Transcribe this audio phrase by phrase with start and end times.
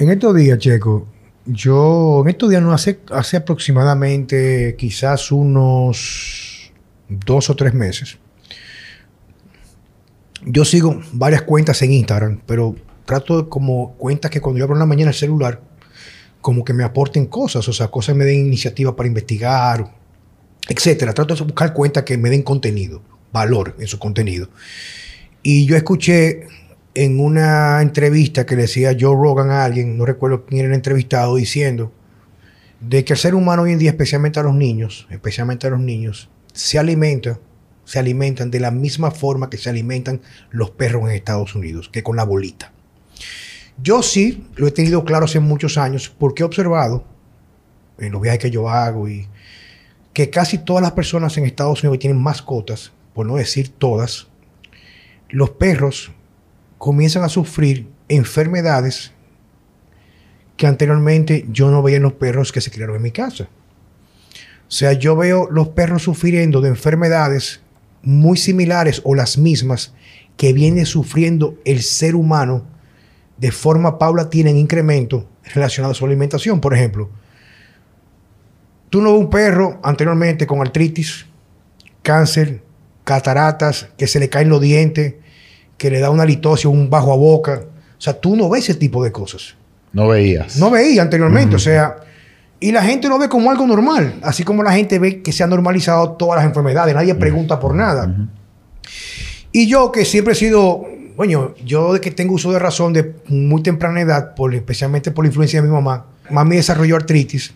[0.00, 1.06] En estos días, Checo,
[1.44, 6.72] yo, en estos días no hace, hace aproximadamente quizás unos
[7.06, 8.16] dos o tres meses.
[10.46, 14.80] Yo sigo varias cuentas en Instagram, pero trato como cuentas que cuando yo abro en
[14.80, 15.60] la mañana el celular,
[16.40, 19.94] como que me aporten cosas, o sea, cosas que me den iniciativa para investigar,
[20.66, 21.12] etcétera.
[21.12, 23.02] Trato de buscar cuentas que me den contenido,
[23.34, 24.48] valor en su contenido.
[25.42, 26.46] Y yo escuché
[26.94, 30.74] en una entrevista que le decía Joe Rogan a alguien, no recuerdo quién era el
[30.74, 31.92] entrevistado, diciendo
[32.80, 35.80] de que el ser humano hoy en día, especialmente a los niños, especialmente a los
[35.80, 37.38] niños, se alimenta,
[37.84, 42.02] se alimentan de la misma forma que se alimentan los perros en Estados Unidos, que
[42.02, 42.72] con la bolita.
[43.82, 47.04] Yo sí lo he tenido claro hace muchos años porque he observado
[47.98, 49.28] en los viajes que yo hago y
[50.12, 54.28] que casi todas las personas en Estados Unidos que tienen mascotas, por no decir todas,
[55.28, 56.12] los perros
[56.80, 59.12] comienzan a sufrir enfermedades
[60.56, 63.50] que anteriormente yo no veía en los perros que se criaron en mi casa.
[64.66, 67.60] O sea, yo veo los perros sufriendo de enfermedades
[68.02, 69.92] muy similares o las mismas
[70.38, 72.64] que viene sufriendo el ser humano
[73.36, 76.62] de forma paulatina en incremento relacionado a su alimentación.
[76.62, 77.10] Por ejemplo,
[78.88, 81.26] tú no ves un perro anteriormente con artritis,
[82.00, 82.62] cáncer,
[83.04, 85.16] cataratas, que se le caen los dientes,
[85.80, 87.62] que le da una litosis, un bajo a boca.
[87.64, 89.54] O sea, tú no ves ese tipo de cosas.
[89.94, 90.58] No veías.
[90.58, 91.56] No veía anteriormente.
[91.56, 91.96] O sea,
[92.60, 94.16] y la gente lo ve como algo normal.
[94.22, 96.94] Así como la gente ve que se han normalizado todas las enfermedades.
[96.94, 98.14] Nadie pregunta por nada.
[99.52, 100.86] Y yo que siempre he sido
[101.16, 105.24] bueno, yo de que tengo uso de razón de muy temprana edad, por, especialmente por
[105.24, 107.54] la influencia de mi mamá, mami desarrolló artritis.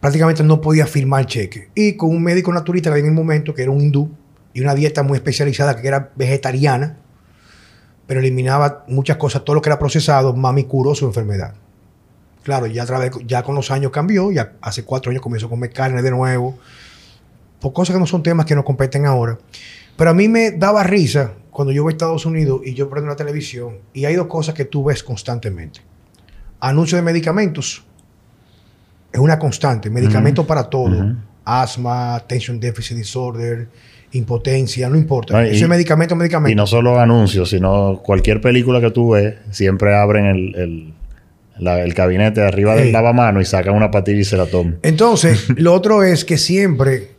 [0.00, 1.68] Prácticamente no podía firmar cheque.
[1.74, 4.10] Y con un médico naturista en el momento, que era un hindú,
[4.52, 6.96] y una dieta muy especializada que era vegetariana,
[8.06, 11.54] pero eliminaba muchas cosas, todo lo que era procesado, mami curó su enfermedad.
[12.42, 12.84] Claro, ya,
[13.26, 16.58] ya con los años cambió, ya hace cuatro años comenzó a comer carne de nuevo,
[17.60, 19.38] por cosas que no son temas que nos competen ahora.
[19.96, 23.10] Pero a mí me daba risa cuando yo voy a Estados Unidos y yo prendo
[23.10, 25.80] la televisión y hay dos cosas que tú ves constantemente.
[26.58, 27.84] Anuncio de medicamentos.
[29.12, 29.90] Es una constante.
[29.90, 31.16] Medicamentos para todo.
[31.44, 33.68] Asma, attention deficit disorder,
[34.12, 35.46] impotencia, no importa.
[35.46, 36.52] Ese medicamento, medicamento.
[36.52, 40.94] Y no solo anuncios, sino cualquier película que tú ves, siempre abren el,
[41.58, 44.78] el, gabinete de arriba del lavamano y sacan una patilla y se la toman.
[44.82, 47.10] Entonces, lo otro es que siempre,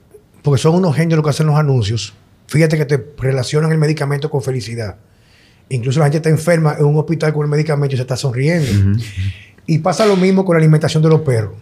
[0.41, 2.13] porque son unos genios lo que hacen los anuncios,
[2.51, 4.97] Fíjate que te relacionan el medicamento con felicidad.
[5.69, 8.99] Incluso la gente está enferma en un hospital con el medicamento y se está sonriendo.
[9.65, 11.53] Y pasa lo mismo con la alimentación de los perros.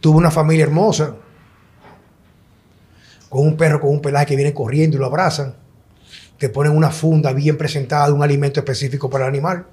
[0.00, 1.14] Tuve una familia hermosa,
[3.28, 5.54] con un perro con un pelaje que viene corriendo y lo abrazan.
[6.38, 9.66] Te ponen una funda bien presentada de un alimento específico para el animal.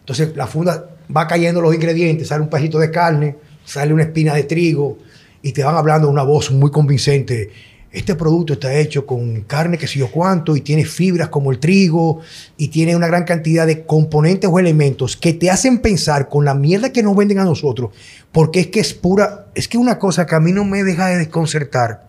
[0.00, 4.34] Entonces la funda va cayendo los ingredientes, sale un pedacito de carne, sale una espina
[4.34, 4.98] de trigo
[5.42, 7.50] y te van hablando una voz muy convincente
[7.92, 11.58] este producto está hecho con carne que sé yo cuánto y tiene fibras como el
[11.58, 12.20] trigo
[12.56, 16.54] y tiene una gran cantidad de componentes o elementos que te hacen pensar con la
[16.54, 17.90] mierda que nos venden a nosotros,
[18.32, 21.08] porque es que es pura, es que una cosa que a mí no me deja
[21.08, 22.08] de desconcertar.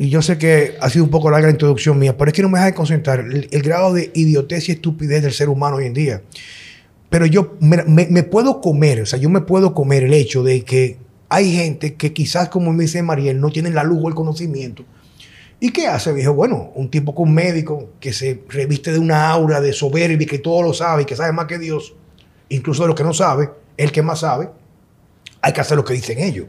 [0.00, 2.40] Y yo sé que ha sido un poco larga la introducción mía, pero es que
[2.40, 5.84] no me deja de desconcertar el, grado de idiotez y estupidez del ser humano hoy
[5.84, 6.22] en día.
[7.10, 10.96] Pero yo me puedo comer, o sea, yo me puedo comer el hecho de que
[11.28, 14.86] hay gente que quizás, como me dice Mariel, no tienen la luz o el conocimiento.
[15.60, 16.32] ¿Y qué hace, viejo?
[16.32, 20.62] Bueno, un tipo con médico que se reviste de una aura de soberbia, que todo
[20.62, 21.94] lo sabe y que sabe más que Dios,
[22.48, 24.48] incluso de lo que no sabe, el que más sabe,
[25.42, 26.46] hay que hacer lo que dicen ellos.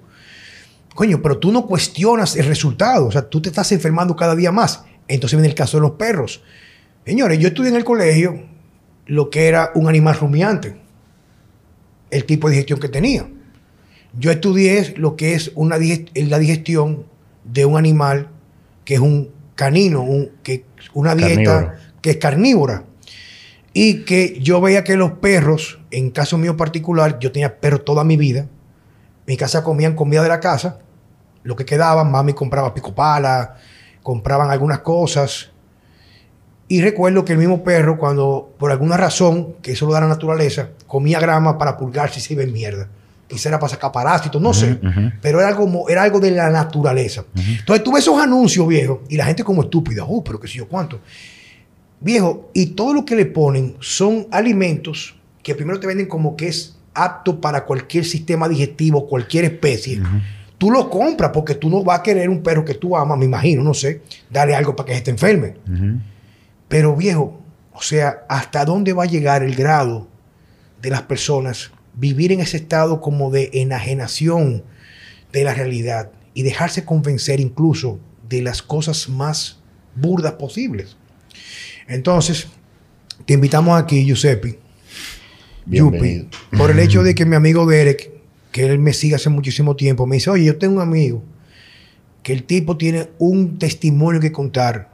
[0.96, 4.52] Coño, pero tú no cuestionas el resultado, o sea, tú te estás enfermando cada día
[4.52, 4.84] más.
[5.08, 6.44] Entonces viene el caso de los perros.
[7.06, 8.44] Señores, yo estudié en el colegio
[9.08, 10.78] lo que era un animal rumiante,
[12.10, 13.28] el tipo de digestión que tenía.
[14.18, 17.06] Yo estudié lo que es una la digestión
[17.44, 18.30] de un animal
[18.86, 20.06] que es un canino,
[20.44, 22.86] que, una dieta que es carnívora.
[23.74, 28.04] Y que yo veía que los perros, en caso mío particular, yo tenía perros toda
[28.04, 28.48] mi vida.
[29.28, 30.80] Mi casa comían comida de la casa,
[31.44, 33.56] lo que quedaba, mami compraba picopala,
[34.04, 35.52] compraban algunas cosas.
[36.68, 40.08] Y recuerdo que el mismo perro, cuando por alguna razón, que eso lo da la
[40.08, 42.88] naturaleza, comía grama para pulgar si se iba en mierda
[43.32, 44.80] quizá era para sacar parásitos, no sé.
[45.22, 47.24] Pero era algo, era algo de la naturaleza.
[47.34, 50.56] Entonces tú ves esos anuncios, viejo, y la gente como estúpida, oh, pero qué sé
[50.56, 51.00] yo cuánto.
[52.00, 56.48] Viejo, y todo lo que le ponen son alimentos que primero te venden como que
[56.48, 60.02] es apto para cualquier sistema digestivo, cualquier especie.
[60.58, 63.26] Tú lo compras porque tú no vas a querer un perro que tú amas, me
[63.26, 65.56] imagino, no sé, darle algo para que se te enferme.
[66.68, 67.42] Pero viejo,
[67.74, 70.08] O sea, ¿hasta dónde va a llegar el grado
[70.82, 74.64] de las personas vivir en ese estado como de enajenación
[75.32, 79.60] de la realidad y dejarse convencer incluso de las cosas más
[79.96, 80.98] burdas posibles?
[81.88, 82.48] Entonces,
[83.26, 84.60] te invitamos aquí, Giuseppe,
[85.66, 86.28] Yupi,
[86.58, 88.12] por el hecho de que mi amigo Derek,
[88.52, 91.24] que él me sigue hace muchísimo tiempo, me dice, oye, yo tengo un amigo
[92.24, 94.92] que el tipo tiene un testimonio que contar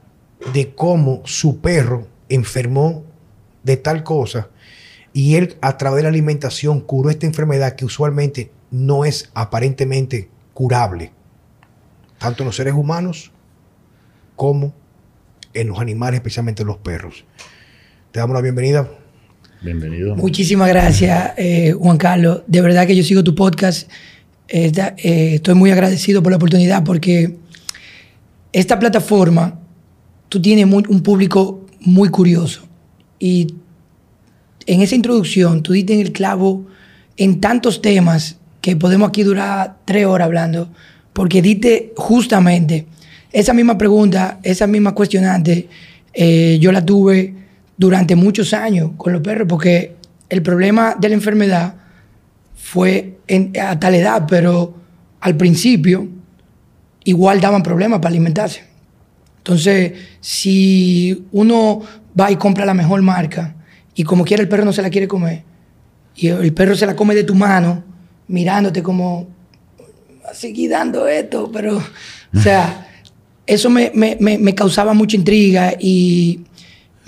[0.52, 3.04] de cómo su perro enfermó
[3.62, 4.48] de tal cosa
[5.12, 10.28] y él a través de la alimentación curó esta enfermedad que usualmente no es aparentemente
[10.54, 11.12] curable,
[12.18, 13.32] tanto en los seres humanos
[14.36, 14.74] como
[15.54, 17.24] en los animales, especialmente los perros.
[18.12, 18.88] Te damos la bienvenida.
[19.60, 20.14] Bienvenido.
[20.16, 22.42] Muchísimas gracias, eh, Juan Carlos.
[22.46, 23.90] De verdad que yo sigo tu podcast.
[24.48, 24.72] Eh,
[25.34, 27.36] estoy muy agradecido por la oportunidad porque
[28.52, 29.60] esta plataforma,
[30.28, 32.66] tú tienes un público muy curioso.
[33.18, 33.54] Y
[34.66, 36.66] en esa introducción, tú diste el clavo
[37.16, 40.70] en tantos temas que podemos aquí durar tres horas hablando,
[41.12, 42.86] porque diste justamente
[43.32, 45.68] esa misma pregunta, esa misma cuestionante,
[46.14, 47.34] eh, yo la tuve
[47.78, 49.96] durante muchos años con los perros, porque
[50.28, 51.74] el problema de la enfermedad
[52.56, 53.18] fue
[53.60, 54.74] a tal edad, pero
[55.20, 56.08] al principio
[57.04, 58.64] igual daban problemas para alimentarse.
[59.38, 61.80] Entonces, si uno
[62.18, 63.54] va y compra la mejor marca
[63.94, 65.44] y como quiera el perro no se la quiere comer,
[66.16, 67.84] y el perro se la come de tu mano,
[68.26, 69.28] mirándote como,
[70.34, 72.88] seguí dando esto, pero, o sea,
[73.46, 76.40] eso me, me, me causaba mucha intriga y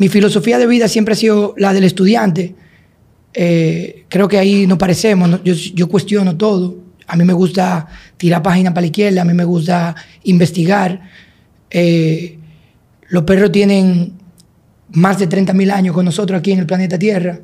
[0.01, 2.55] mi filosofía de vida siempre ha sido la del estudiante.
[3.35, 5.43] Eh, creo que ahí nos parecemos.
[5.45, 6.79] Yo, cuestiono todo.
[7.07, 7.87] A mí me gusta
[8.17, 9.95] tirar páginas para la izquierda, a mí me gusta
[10.25, 11.03] investigar.
[11.69, 12.39] Eh,
[13.11, 14.15] los perros tienen
[14.93, 17.39] más de 30.000 años con nosotros aquí en el planeta Tierra.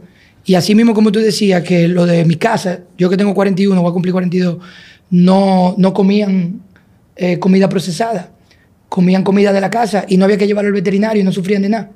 [0.46, 3.82] Y así mismo como tú decías, que lo de mi casa, yo que tengo 41,
[3.82, 4.56] voy a cumplir 42,
[5.10, 6.62] no, no comían
[7.16, 8.30] eh, comida procesada.
[8.88, 11.60] Comían comida de la casa y no había que llevarlo al veterinario y no sufrían
[11.60, 11.90] de nada.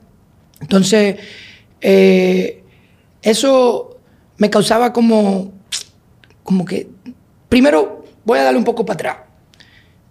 [0.60, 1.16] Entonces,
[1.80, 2.62] eh,
[3.22, 3.98] eso
[4.36, 5.52] me causaba como,
[6.42, 6.88] como que,
[7.48, 9.16] primero voy a darle un poco para atrás.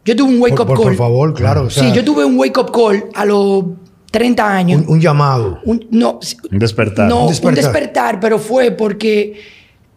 [0.06, 0.78] Yo tuve un wake-up call.
[0.78, 1.70] Por favor, claro.
[1.70, 3.66] sí, yo tuve un wake-up call a los
[4.12, 4.84] 30 años.
[4.88, 5.60] Un, llamado.
[5.66, 6.20] Un, no,
[6.52, 7.08] un despertar.
[7.08, 8.20] No, un despertar.
[8.20, 9.40] pero fue porque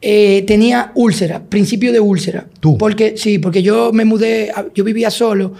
[0.00, 2.46] eh, tenía úlcera, principio de úlcera.
[2.60, 2.76] ¿Tú?
[2.76, 5.52] Porque, sí, porque yo me mudé, yo vivía solo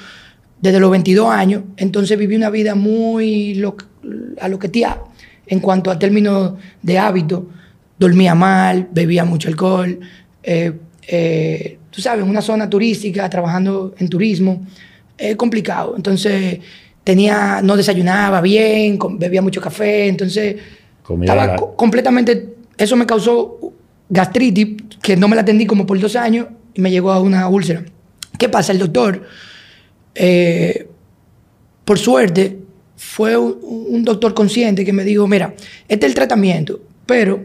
[0.63, 3.63] desde los 22 años, entonces viví una vida muy
[4.41, 4.99] a lo que tía
[5.47, 7.49] en cuanto a términos de hábito.
[7.99, 9.99] Dormía mal, bebía mucho alcohol.
[10.43, 10.73] Eh,
[11.09, 14.65] eh, tú sabes, en una zona turística, trabajando en turismo,
[15.19, 15.95] es complicado.
[15.97, 16.61] Entonces,
[17.03, 20.57] tenía, no desayunaba bien, bebía mucho café, entonces
[21.21, 23.73] estaba completamente, eso me causó
[24.09, 27.49] gastritis, que no me la atendí como por dos años y me llegó a una
[27.49, 27.85] úlcera.
[28.39, 28.71] ¿Qué pasa?
[28.73, 29.27] El doctor,
[30.15, 30.89] eh,
[31.85, 32.59] por suerte,
[32.97, 35.55] fue un, doctor consciente que me dijo, mira,
[35.89, 37.45] este es el tratamiento, pero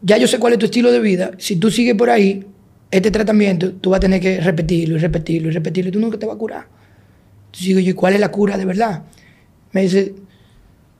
[0.00, 2.44] ya yo sé cuál es tu estilo de vida, si tú sigues por ahí,
[2.90, 6.18] este tratamiento, tú vas a tener que repetirlo y repetirlo y repetirlo y tú nunca
[6.18, 6.66] te vas a curar.
[7.60, 9.02] Digo yo, ¿cuál es la cura de verdad?
[9.72, 10.14] Me dice,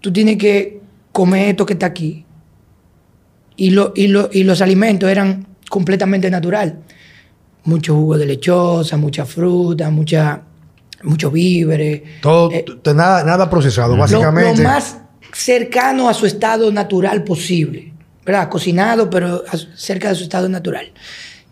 [0.01, 0.81] tú tienes que
[1.13, 2.25] comer esto que está aquí.
[3.57, 6.79] Y, y los alimentos eran completamente natural.
[7.69, 10.43] Mucho jugo de lechosa, mucha fruta, mucha
[11.03, 12.03] mucho víveres.
[12.21, 14.63] Todo, eh, nada, nada procesado, básicamente.
[14.63, 14.99] Lo, más
[15.33, 17.93] cercano a su estado natural posible,
[18.25, 18.49] ¿verdad?
[18.49, 19.45] Cocinado, pero
[19.77, 20.91] cerca de su estado natural.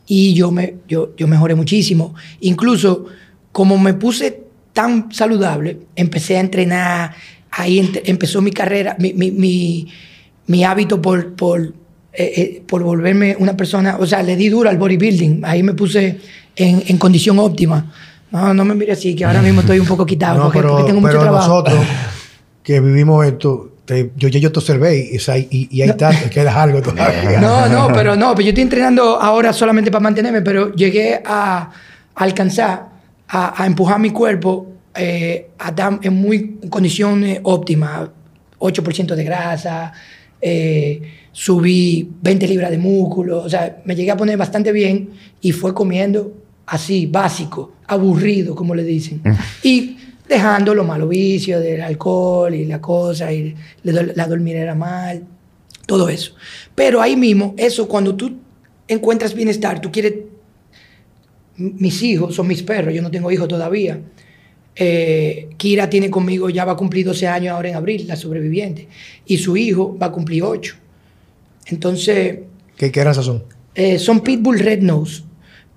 [0.07, 2.15] Y yo, me, yo, yo mejoré muchísimo.
[2.41, 3.07] Incluso,
[3.53, 7.15] como me puse tan saludable, empecé a entrenar,
[7.51, 9.89] ahí empezó mi carrera, mi, mi,
[10.47, 11.73] mi, hábito por, por,
[12.19, 15.75] eh, eh, por volverme una persona, o sea, le di duro al bodybuilding, ahí me
[15.75, 16.19] puse
[16.57, 17.93] en, en condición óptima.
[18.31, 21.19] No, no me mire así, que ahora mismo estoy un poco quitado porque, tengo mucho
[21.19, 21.49] trabajo.
[21.49, 21.79] nosotros
[22.63, 23.71] que vivimos esto,
[24.17, 25.17] yo ya yo te observé y,
[25.51, 27.39] y, y ahí está, te quedas algo todavía.
[27.39, 31.71] No, no, pero no, pero yo estoy entrenando ahora solamente para mantenerme, pero llegué a,
[32.15, 32.89] alcanzar,
[33.29, 38.09] a, empujar mi cuerpo eh, a estar en muy condiciones óptimas,
[38.59, 39.93] 8% de grasa,
[40.41, 41.03] eh,
[41.33, 45.75] subí 20 libras de músculo, o sea, me llegué a poner bastante bien y fue
[45.75, 46.33] comiendo
[46.67, 49.23] así, básico, aburrido, como le dicen.
[49.63, 49.97] y
[50.29, 55.25] dejando los malos vicios del alcohol y la cosa, y la dormir era mal,
[55.87, 56.35] todo eso.
[56.75, 58.37] Pero ahí mismo, eso, cuando tú
[58.89, 60.15] encuentras bienestar, tú quieres...
[61.59, 63.99] Mis hijos son mis perros, yo no tengo hijos todavía.
[64.79, 68.89] Eh, Kira tiene conmigo, ya va a cumplir 12 años ahora en abril, la sobreviviente.
[69.27, 70.75] Y su hijo va a cumplir 8.
[71.67, 72.41] Entonces...
[72.77, 73.43] ¿Qué, qué son?
[73.75, 75.23] Eh, son Pitbull Red Nose.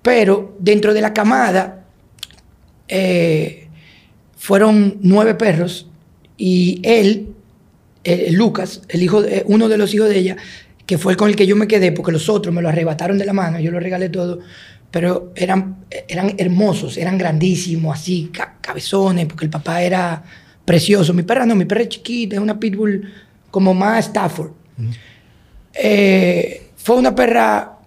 [0.02, 1.84] Pero dentro de la camada
[2.88, 3.68] eh,
[4.36, 5.88] fueron nueve perros
[6.36, 7.28] y él,
[8.30, 10.36] Lucas, el hijo de, uno de los hijos de ella,
[10.86, 13.16] que fue el con el que yo me quedé, porque los otros me lo arrebataron
[13.16, 14.40] de la mano, yo lo regalé todo,
[14.90, 18.30] pero eran, eran hermosos, eran grandísimos, así,
[18.60, 20.22] cabezones, porque el papá era
[20.64, 21.14] precioso.
[21.14, 23.12] Mi perra no, mi perra es chiquita, es una pitbull
[23.50, 24.50] como más Stafford.
[25.74, 27.78] Eh, fue una perra,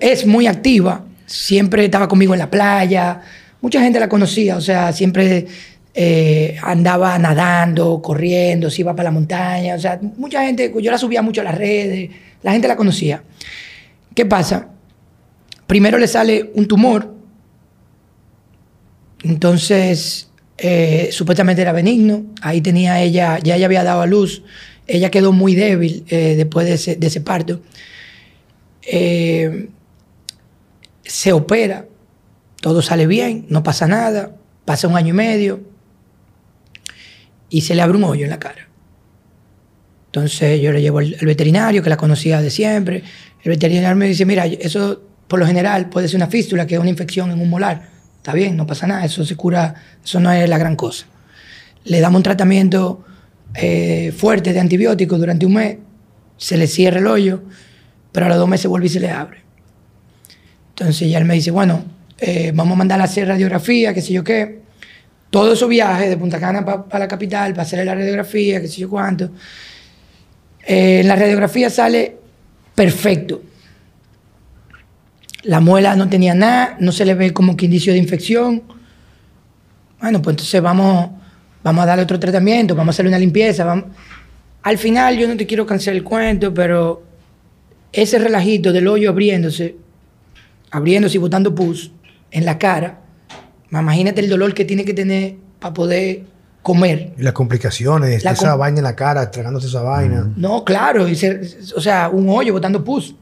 [0.00, 3.20] es muy activa, siempre estaba conmigo en la playa,
[3.60, 5.46] mucha gente la conocía, o sea, siempre
[5.94, 10.98] eh, andaba nadando, corriendo, se iba para la montaña, o sea, mucha gente, yo la
[10.98, 12.10] subía mucho a las redes,
[12.42, 13.22] la gente la conocía.
[14.14, 14.68] ¿Qué pasa?
[15.66, 17.12] Primero le sale un tumor,
[19.22, 24.42] entonces eh, supuestamente era benigno, ahí tenía ella, ya ella había dado a luz,
[24.86, 27.60] ella quedó muy débil eh, después de ese, parto.
[28.82, 29.68] Eh,
[31.02, 31.86] se opera,
[32.60, 35.60] todo sale bien, no pasa nada, pasa un año y medio
[37.50, 38.68] y se le abre un hoyo en la cara.
[40.06, 43.02] Entonces yo le llevo al, veterinario que la conocía de siempre.
[43.42, 46.80] El veterinario me dice, mira, eso por lo general puede ser una fístula, que es
[46.80, 47.88] una infección en un molar.
[48.16, 51.06] Está bien, no pasa nada, eso se cura, eso no es la gran cosa.
[51.84, 53.04] Le damos un tratamiento
[53.54, 55.78] eh, fuerte de antibióticos durante un mes,
[56.36, 57.42] se le cierra el hoyo,
[58.12, 59.42] pero a los dos meses vuelve y se le abre.
[60.70, 61.84] Entonces ya él me dice, bueno,
[62.18, 64.60] eh, vamos a mandar a hacer radiografía, qué sé yo qué.
[65.30, 68.80] Todo esos viajes de Punta Cana para la capital, para hacer la radiografía, qué sé
[68.82, 69.30] yo cuánto.
[70.66, 72.16] Eh, la radiografía sale
[72.74, 73.42] perfecto.
[75.42, 78.62] La muela no tenía nada, no se le ve como que indicio de infección.
[80.00, 81.10] Bueno, pues entonces vamos
[81.66, 83.84] vamos a darle otro tratamiento, vamos a hacerle una limpieza.
[84.62, 87.02] Al final, yo no te quiero cancelar el cuento, pero
[87.92, 89.74] ese relajito del hoyo abriéndose,
[90.70, 91.90] abriéndose y botando pus
[92.30, 93.00] en la cara,
[93.72, 96.22] imagínate el dolor que tiene que tener para poder
[96.62, 97.14] comer.
[97.18, 100.32] Y las complicaciones, esa vaina en la cara, tragándose esa vaina.
[100.36, 103.12] No, claro, o sea, un hoyo botando pus.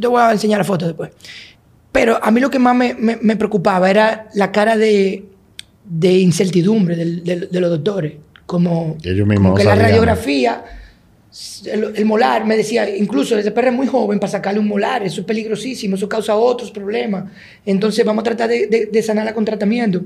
[0.00, 1.10] Te voy a enseñar la foto después.
[1.92, 5.24] Pero a mí lo que más me preocupaba era la cara de,
[5.88, 8.14] de incertidumbre de los doctores.
[8.44, 10.64] Como, que la radiografía,
[11.64, 15.22] el, molar, me decía, incluso ese perro es muy joven para sacarle un molar, eso
[15.22, 17.24] es peligrosísimo, eso causa otros problemas.
[17.64, 20.02] Entonces vamos a tratar de, sanarla con tratamiento.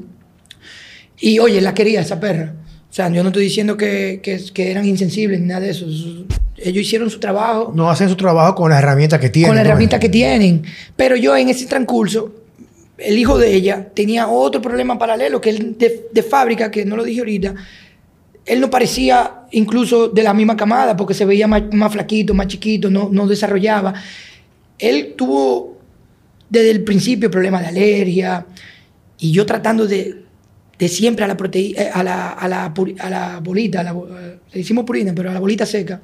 [1.18, 2.54] Y oye, la quería esa perra.
[2.88, 5.86] O sea, yo no estoy diciendo que, que, eran insensibles ni nada de eso.
[6.62, 7.72] Ellos hicieron su trabajo.
[7.74, 9.50] No hacen su trabajo con las herramientas que tienen.
[9.50, 10.62] Con las herramientas que tienen.
[10.96, 12.32] Pero yo en ese transcurso
[13.00, 17.04] el hijo de ella tenía otro problema paralelo, que él de, fábrica, que no lo
[17.04, 17.54] dije ahorita,
[18.44, 22.90] él no parecía incluso de la misma camada, porque se veía más, flaquito, más chiquito,
[22.90, 23.94] no, no, desarrollaba.
[24.78, 25.78] Él tuvo
[26.48, 28.46] desde el principio problemas de alergia,
[29.18, 30.24] y yo tratando de,
[30.80, 34.86] de siempre a la, proteína, eh, a la, a la, a la bolita, le decimos
[34.86, 36.00] purina, pero a la bolita seca,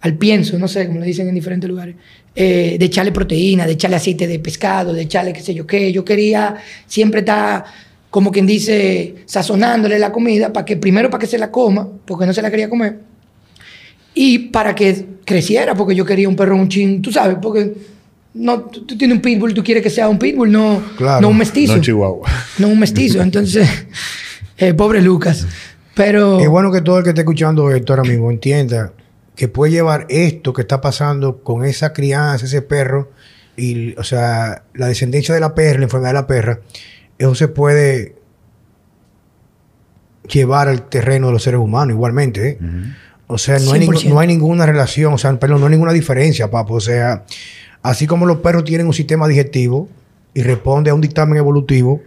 [0.00, 1.96] al pienso, no sé, como le dicen en diferentes lugares,
[2.36, 5.92] eh, de echarle proteína, de echarle aceite de pescado, de echarle qué sé yo qué.
[5.92, 6.54] Yo quería
[6.86, 7.64] siempre estar,
[8.10, 12.26] como quien dice, sazonándole la comida, para que primero para que se la coma, porque
[12.26, 13.00] no se la quería comer,
[14.14, 17.74] y para que creciera, porque yo quería un perro un chin, tú sabes, porque
[18.34, 20.82] no, tú, tienes un pitbull, tú quieres que sea un pitbull, no,
[21.20, 21.76] no un mestizo.
[21.76, 22.28] No chihuahua.
[22.58, 23.20] No un mestizo.
[23.20, 23.68] Entonces,
[24.56, 25.46] eh, pobre Lucas.
[25.94, 26.40] Pero...
[26.40, 28.92] Es bueno que todo el que esté escuchando esto ahora mismo entienda
[29.36, 33.10] que puede llevar esto que está pasando con esa crianza, ese perro,
[33.56, 36.60] y, o sea, la descendencia de la perra, la enfermedad de la perra,
[37.18, 38.16] eso se puede
[40.28, 42.48] llevar al terreno de los seres humanos igualmente.
[42.50, 42.58] ¿eh?
[43.26, 46.50] O sea, no hay, no hay, ninguna relación, o sea, perdón, no hay ninguna diferencia,
[46.50, 46.74] papo.
[46.74, 47.24] O sea,
[47.82, 49.88] así como los perros tienen un sistema digestivo
[50.34, 52.00] y responde a un dictamen evolutivo,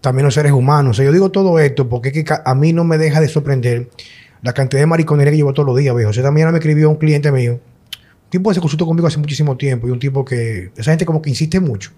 [0.00, 0.92] también los seres humanos.
[0.92, 3.28] O sea, yo digo todo esto porque es que a mí no me deja de
[3.28, 3.90] sorprender
[4.42, 6.10] la cantidad de mariconería que llevo todos los días, viejo.
[6.10, 9.18] O sea, también me escribió un cliente mío, un tipo que se consultó conmigo hace
[9.18, 11.90] muchísimo tiempo y un tipo que, esa gente como que insiste mucho.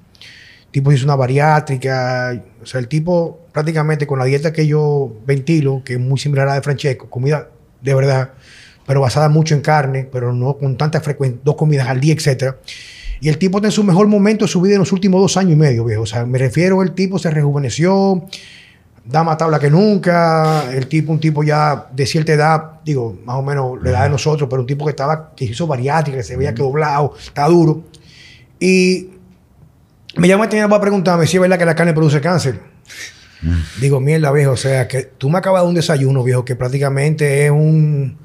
[0.67, 5.13] El tipo hizo una bariátrica, o sea, el tipo prácticamente con la dieta que yo
[5.27, 7.49] ventilo, que es muy similar a la de Francesco, comida
[7.83, 8.33] de verdad,
[8.87, 12.57] pero basada mucho en carne, pero no con tanta frecuencia, dos comidas al día, etcétera.
[13.21, 15.37] Y el tipo está en su mejor momento de su vida en los últimos dos
[15.37, 16.03] años y medio, viejo.
[16.03, 18.25] O sea, me refiero, el tipo se rejuveneció,
[19.05, 23.37] da más tabla que nunca, el tipo, un tipo ya de cierta edad, digo, más
[23.37, 26.25] o menos la edad de nosotros, pero un tipo que estaba, que hizo bariátrica, que
[26.25, 27.85] se veía que doblado, está duro.
[28.59, 29.09] Y
[30.17, 32.61] me llama a para preguntarme si es verdad que la carne produce cáncer.
[33.81, 37.47] Digo, mierda, viejo, o sea, que tú me acabas de un desayuno, viejo, que prácticamente
[37.47, 38.19] es un...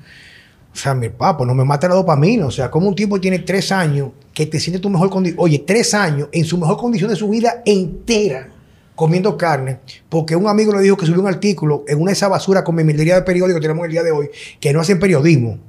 [0.75, 2.46] O sea, mi papá, no me mata la dopamina.
[2.46, 5.41] O sea, como un tipo tiene tres años que te siente tu mejor condición.
[5.41, 8.50] Oye, tres años en su mejor condición de su vida entera
[8.94, 9.79] comiendo carne,
[10.10, 12.75] porque un amigo le dijo que subió un artículo en una de esas basuras con
[12.75, 14.29] memildería de periódico que tenemos el día de hoy,
[14.60, 15.60] que no hacen periodismo.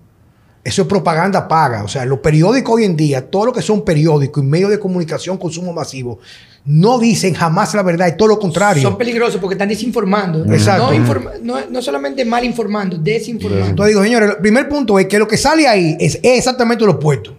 [0.67, 1.85] Eso es propaganda paga.
[1.85, 4.79] O sea, los periódicos hoy en día, todo lo que son periódicos y medios de
[4.81, 6.19] comunicación, consumo masivo,
[6.65, 8.83] no dicen jamás la verdad, es todo lo contrario.
[8.83, 10.45] Son peligrosos porque están desinformando.
[10.53, 10.87] Exacto.
[10.91, 13.67] No, informa- no- no solamente mal informando, desinformando.
[13.69, 16.85] Entonces digo, señores, el primer punto es que lo que sale ahí es, es exactamente
[16.85, 17.37] lo opuesto.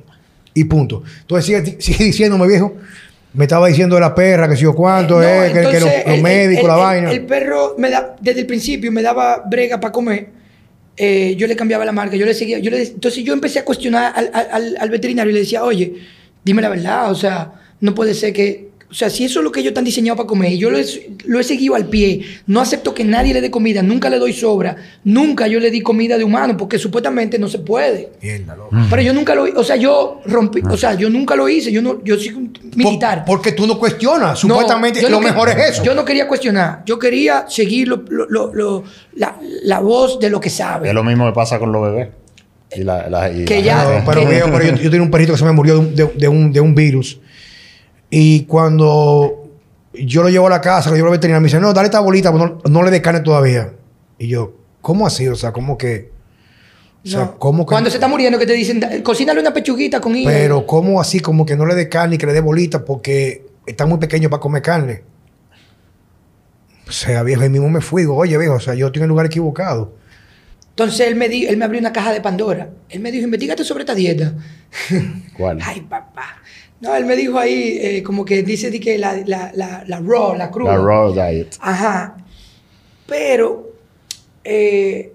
[0.53, 1.03] Y punto.
[1.21, 2.73] Entonces sigue, sigue diciéndome, viejo.
[3.33, 5.79] Me estaba diciendo de la perra, que si yo cuánto Eh, no, es, que, que
[5.81, 7.11] los, médicos, la el- vaina.
[7.11, 10.36] El perro, me da, desde el principio, me daba brega para comer.
[10.97, 12.59] Eh, yo le cambiaba la marca, yo le seguía.
[12.59, 15.93] Yo le, entonces yo empecé a cuestionar al, al- al- veterinario y le decía, oye,
[16.43, 18.66] dime la verdad, o sea, no puede ser que.
[18.89, 20.77] O sea, si eso es lo que ellos están diseñados para comer y yo lo
[20.79, 20.85] he,
[21.25, 24.31] lo he seguido al pie, no acepto que nadie le dé comida, nunca le doy
[24.31, 28.11] sobra, nunca yo le di comida de humano porque supuestamente no se puede.
[28.21, 28.69] Mierda, loco.
[28.89, 31.81] Pero yo nunca lo o sea, yo rompí, o sea, yo nunca lo hice, yo
[31.81, 33.25] no, yo soy un militar.
[33.25, 34.39] Por- porque tú no cuestionas.
[34.39, 35.83] Supuestamente lo no que- mejor es eso.
[35.83, 36.83] Yo no quería cuestionar.
[36.85, 38.83] Yo quería seguir lo- lo- lo- lo-
[39.15, 40.87] la, la voz de lo que sabe.
[40.87, 42.07] Es lo mismo que pasa con los bebés.
[42.75, 45.11] Y la, la- y Que la ya- No, pero, que- pero yo, yo tenía un
[45.11, 47.19] perrito que se me murió de un, de, de un, de un virus.
[48.09, 49.49] Y cuando
[49.93, 51.99] yo lo llevo a la casa, lo llevo al veterinario, me dice, no, dale esta
[51.99, 53.73] bolita, pues no, no le des carne todavía.
[54.17, 55.27] Y yo, ¿cómo así?
[55.27, 56.11] O sea, ¿cómo que?
[57.03, 57.39] O sea, No.
[57.39, 57.71] ¿cómo que?
[57.71, 60.35] Cuando se está muriendo, que te dicen, "Da- cocínale una pechuguita con hígado.
[60.37, 61.19] Pero, ¿cómo así?
[61.19, 64.29] Como que no le dé carne y que le dé bolita porque está muy pequeño
[64.29, 65.03] para comer carne.
[66.87, 68.03] O sea, viejo, ahí mismo me fui.
[68.03, 69.93] Digo, oye, viejo, o sea, yo estoy en el lugar equivocado.
[70.69, 72.69] Entonces él me, di- él me abrió una caja de Pandora.
[72.89, 74.33] Él me dijo, investigate sobre esta dieta.
[75.35, 75.59] ¿Cuál?
[75.63, 76.37] Ay, papá.
[76.79, 79.99] No, él me dijo ahí, eh, como que dice di que la, la, la, la
[79.99, 80.77] raw, la cruda.
[80.77, 81.55] La raw diet.
[81.59, 82.17] Ajá.
[83.07, 83.73] Pero
[84.43, 85.11] eh,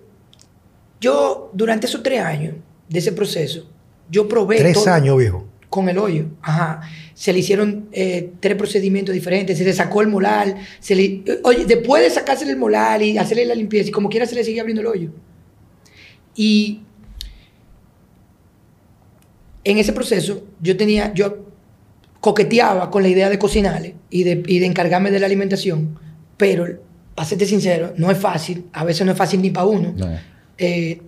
[1.01, 2.55] yo, durante esos tres años
[2.89, 3.69] de ese proceso,
[4.11, 5.47] yo probé Tres todo años, viejo.
[5.69, 6.27] con el hoyo.
[6.43, 6.81] Ajá.
[7.15, 9.57] Se le hicieron eh, tres procedimientos diferentes.
[9.57, 10.57] Se le sacó el molar.
[10.81, 14.27] Se le, oye, después de sacársele el molar y hacerle la limpieza, y como quiera
[14.27, 15.11] se le seguía abriendo el hoyo.
[16.35, 16.81] Y
[19.65, 21.52] en ese proceso, yo tenía, yo
[22.23, 25.99] coqueteaba con la idea de cocinarle y de, y de encargarme de la alimentación,
[26.37, 26.67] pero,
[27.17, 29.93] para serte sincero, no es fácil, a veces no es fácil ni para uno.
[29.97, 30.07] No.
[30.57, 31.03] Eh,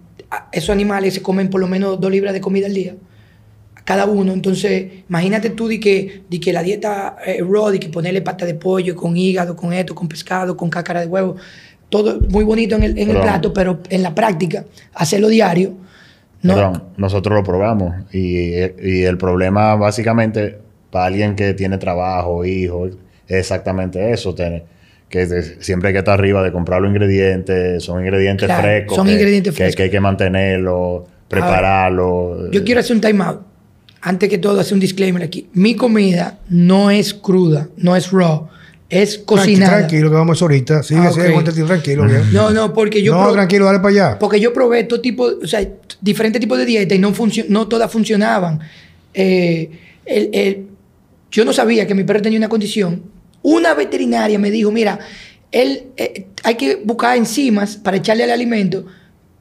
[0.50, 2.96] esos animales se comen por lo menos dos libras de comida al día,
[3.84, 7.90] cada uno, entonces, imagínate tú de que, de que la dieta eh, raw, de que
[7.90, 11.36] ponerle pata de pollo con hígado, con esto, con pescado, con cáscara de huevo,
[11.90, 15.74] todo muy bonito en el, en el plato, pero en la práctica, hacerlo diario,
[16.42, 17.94] no, Perdón, nosotros lo probamos.
[18.12, 20.63] Y, y el problema, básicamente,
[20.94, 22.92] para alguien que tiene trabajo, hijos,
[23.26, 24.32] es exactamente eso.
[24.32, 24.62] tener-
[25.08, 27.82] que de- siempre hay que estar arriba de comprar los ingredientes.
[27.82, 28.96] Son ingredientes Claro, frescos.
[28.96, 29.76] son que, ingredientes frescos.
[29.76, 32.50] Que, hay que mantenerlos, prepararlos.
[32.50, 33.40] Yo quiero hacer un time out.
[34.02, 35.48] Antes que todo, hacer un disclaimer aquí.
[35.54, 38.48] Mi comida no es cruda, no es raw,
[38.90, 39.78] es cocinada.
[39.78, 40.82] Tranquilo, que vamos a eso ahorita.
[40.82, 41.32] Sigue, Ah, sigue, ok.
[41.32, 42.04] cuéntate tranquilo.
[42.32, 44.18] No, no, porque yo no, tranquilo, dale para allá.
[44.18, 45.66] porque yo probé todo tipo, o sea,
[46.00, 48.60] diferentes tipos de dieta y no, funcio- no todas funcionaban.
[49.14, 49.70] Eh,
[50.06, 50.66] el- el-
[51.34, 53.02] yo no sabía que mi perro tenía una condición.
[53.42, 55.00] Una veterinaria me dijo, mira,
[55.50, 58.86] él, eh, hay que buscar enzimas para echarle al alimento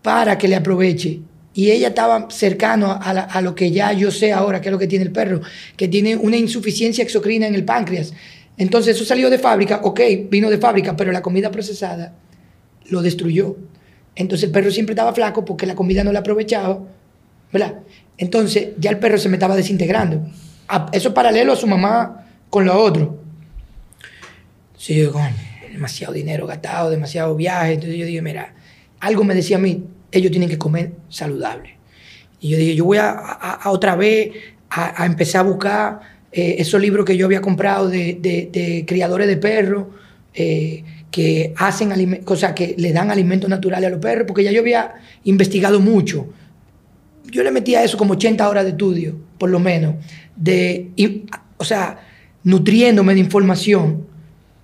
[0.01, 1.19] para que le aproveche.
[1.53, 4.87] Y ella estaba cercano a, lo que ya yo sé ahora, que es lo que
[4.87, 5.41] tiene el perro,
[5.77, 8.11] que tiene una insuficiencia exocrina en el páncreas.
[8.57, 10.01] Entonces eso salió de fábrica, ok,
[10.31, 12.15] vino de fábrica, pero la comida procesada
[12.89, 13.55] lo destruyó.
[14.15, 16.79] Entonces el perro siempre estaba flaco porque la comida no la aprovechaba,
[17.51, 17.81] ¿verdad?
[18.17, 20.27] Entonces ya el perro se me estaba desintegrando.
[20.91, 23.19] Eso es paralelo a su mamá con lo otro.
[24.77, 25.33] Sí, yo, coño,
[25.71, 27.73] demasiado dinero gastado, demasiado viaje.
[27.73, 28.53] Entonces yo dije, mira,
[28.99, 31.77] algo me decía a mí, ellos tienen que comer saludable.
[32.39, 34.31] Y yo dije, yo voy a, otra vez
[34.69, 35.99] a, empezar a buscar
[36.31, 38.17] eh, esos libros que yo había comprado de,
[38.51, 39.85] de- criadores de perros,
[40.33, 41.93] eh, que hacen
[42.35, 46.27] sea, que le dan alimentos naturales a los perros, porque ya yo había investigado mucho.
[47.25, 49.95] Yo le metí a eso como 80 horas de estudio, por lo menos,
[50.35, 51.25] de, y-
[51.57, 51.99] o sea,
[52.43, 54.05] nutriéndome de información.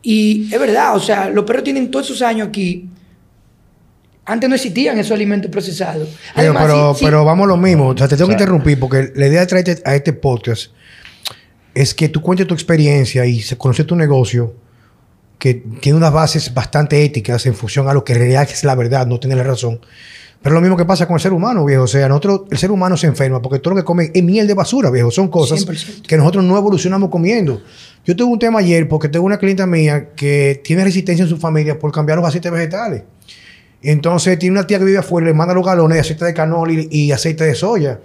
[0.02, 2.90] Y es verdad, o sea, los perros tienen todos esos años aquí.
[4.26, 6.08] Antes no existían esos alimentos procesados.
[6.36, 7.88] Pero, Además, pero, sí- sí- pero vamos a lo mismo.
[7.90, 10.14] O sea, te tengo O sea- que interrumpir porque la idea de traerte a este
[10.14, 10.72] podcast
[11.74, 14.54] es que tú cuentes tu experiencia y se conoce tu negocio
[15.40, 18.76] que tiene unas bases bastante éticas en función a lo que en realidad es la
[18.76, 19.80] verdad, no tener la razón.
[20.42, 21.84] Pero lo mismo que pasa con el ser humano, viejo.
[21.84, 24.48] O sea, nosotros, el ser humano se enferma porque todo lo que come es miel
[24.48, 25.12] de basura, viejo.
[25.12, 26.08] Son cosas 100%.
[26.08, 27.62] que nosotros no evolucionamos comiendo.
[28.06, 31.38] Yo tuve un tema ayer porque tengo una clienta mía que tiene resistencia en su
[31.38, 33.04] familia por cambiar los aceites vegetales.
[33.82, 36.72] Entonces tiene una tía que vive afuera, le manda los galones de aceite de canola
[36.74, 38.00] y, y aceite de soya.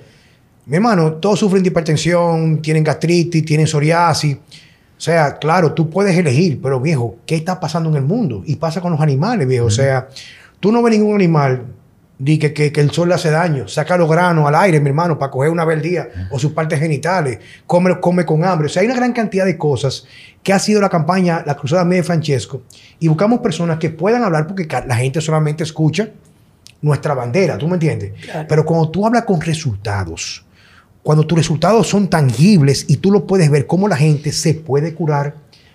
[0.67, 4.37] Mi hermano, todos sufren de hipertensión, tienen gastritis, tienen psoriasis.
[4.37, 8.43] O sea, claro, tú puedes elegir, pero viejo, ¿qué está pasando en el mundo?
[8.47, 9.67] Y pasa con los animales, viejo.
[9.67, 10.09] O sea,
[10.61, 11.65] tú no ves ningún animal
[12.19, 13.69] di que, que, que el sol le hace daño.
[13.69, 16.09] Saca los granos al aire, mi hermano, para coger una vez al día.
[16.31, 17.39] O sus partes genitales.
[17.67, 18.67] Come, come con hambre.
[18.67, 20.07] O sea, hay una gran cantidad de cosas
[20.43, 22.63] que ha sido la campaña, la cruzada mía de Francesco.
[22.99, 26.09] Y buscamos personas que puedan hablar porque la gente solamente escucha
[26.83, 28.13] nuestra bandera, ¿tú me entiendes?
[28.21, 28.47] Claro.
[28.47, 30.45] Pero cuando tú hablas con resultados,
[31.03, 34.95] cuando tus resultados son tangibles y tú lo puedes ver cómo la gente se puede
[34.95, 35.35] curar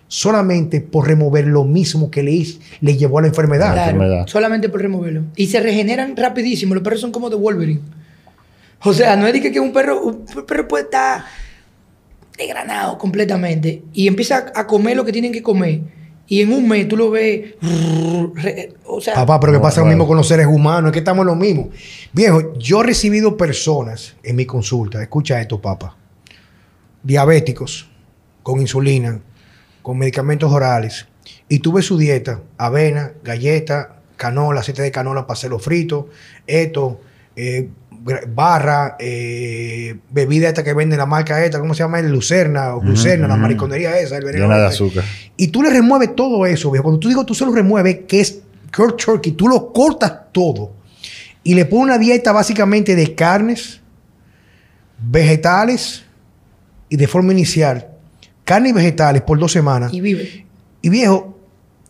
[0.10, 2.44] solamente por remover lo mismo que le,
[2.82, 3.74] le llevó a la enfermedad.
[3.74, 4.28] Claro, enfermedad.
[4.28, 5.24] solamente por removerlo.
[5.38, 6.74] Y se regeneran rapidísimo.
[6.74, 7.80] Los perros son como de Wolverine.
[8.84, 11.24] O sea, no es de que, un perro, un perro puede estar
[12.38, 15.82] desgranado completamente y empieza a comer lo que tienen que comer.
[16.28, 17.56] Y en un mes tú lo ves.
[18.36, 21.00] re- O sea, Papá, pero que pasa lo mismo con los seres humanos, es que
[21.00, 21.70] estamos lo mismo.
[22.14, 25.96] Viejo, yo he recibido personas en mi consulta, escucha esto, papá,
[27.04, 27.90] diabéticos,
[28.44, 29.20] con insulina,
[29.90, 31.08] con medicamentos orales,
[31.48, 36.10] y tuve su dieta, avena, galleta, canola, aceite de canola para hacerlo frito,
[36.46, 37.02] esto,
[37.36, 37.70] eh,
[38.28, 41.98] barra, eh, bebida esta que vende la marca esta, ¿cómo se llama?
[41.98, 45.04] El Lucerna, o Lucerna, la mariconería esa, el veneno Llena de azúcar.
[45.36, 46.84] Y tú le remueves todo eso, viejo.
[46.84, 50.72] Cuando tú digo tú se lo remueves, que es cold turkey, tú lo cortas todo.
[51.44, 53.82] Y le pones una dieta básicamente de carnes,
[55.00, 56.04] vegetales
[56.90, 57.88] y de forma inicial,
[58.50, 59.94] carne y vegetales por dos semanas.
[59.94, 60.46] y vive.
[60.82, 61.38] Y viejo,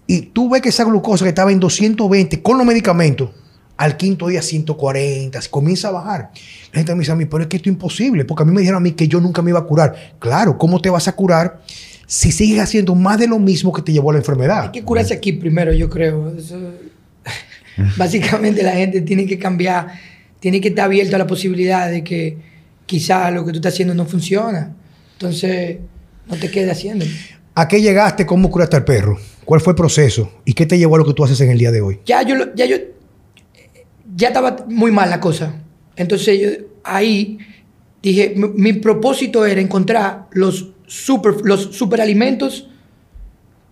[0.07, 3.29] y tú ves que esa glucosa que estaba en 220 con los medicamentos,
[3.77, 6.31] al quinto día 140, comienza a bajar.
[6.73, 8.51] La gente me dice a mí, pero es que esto es imposible, porque a mí
[8.51, 9.95] me dijeron a mí que yo nunca me iba a curar.
[10.19, 11.61] Claro, ¿cómo te vas a curar
[12.05, 14.71] si sigues haciendo más de lo mismo que te llevó a la Hay enfermedad?
[14.71, 16.35] que curarse aquí primero, yo creo.
[16.35, 16.59] Eso-
[17.97, 19.87] Básicamente la gente tiene que cambiar,
[20.39, 22.37] tiene que estar abierto a la posibilidad de que
[22.85, 24.73] quizá lo que tú estás haciendo no funciona.
[25.13, 25.77] Entonces,
[26.29, 27.05] no te quedes haciendo.
[27.55, 28.25] ¿A qué llegaste?
[28.25, 29.17] ¿Cómo curaste al perro?
[29.45, 30.31] ¿Cuál fue el proceso?
[30.45, 31.99] ¿Y qué te llevó a lo que tú haces en el día de hoy?
[32.05, 32.77] Ya yo, ya yo,
[34.15, 35.55] ya estaba muy mal la cosa.
[35.95, 36.49] Entonces yo
[36.83, 37.39] ahí
[38.01, 42.69] dije, mi, mi propósito era encontrar los super, los superalimentos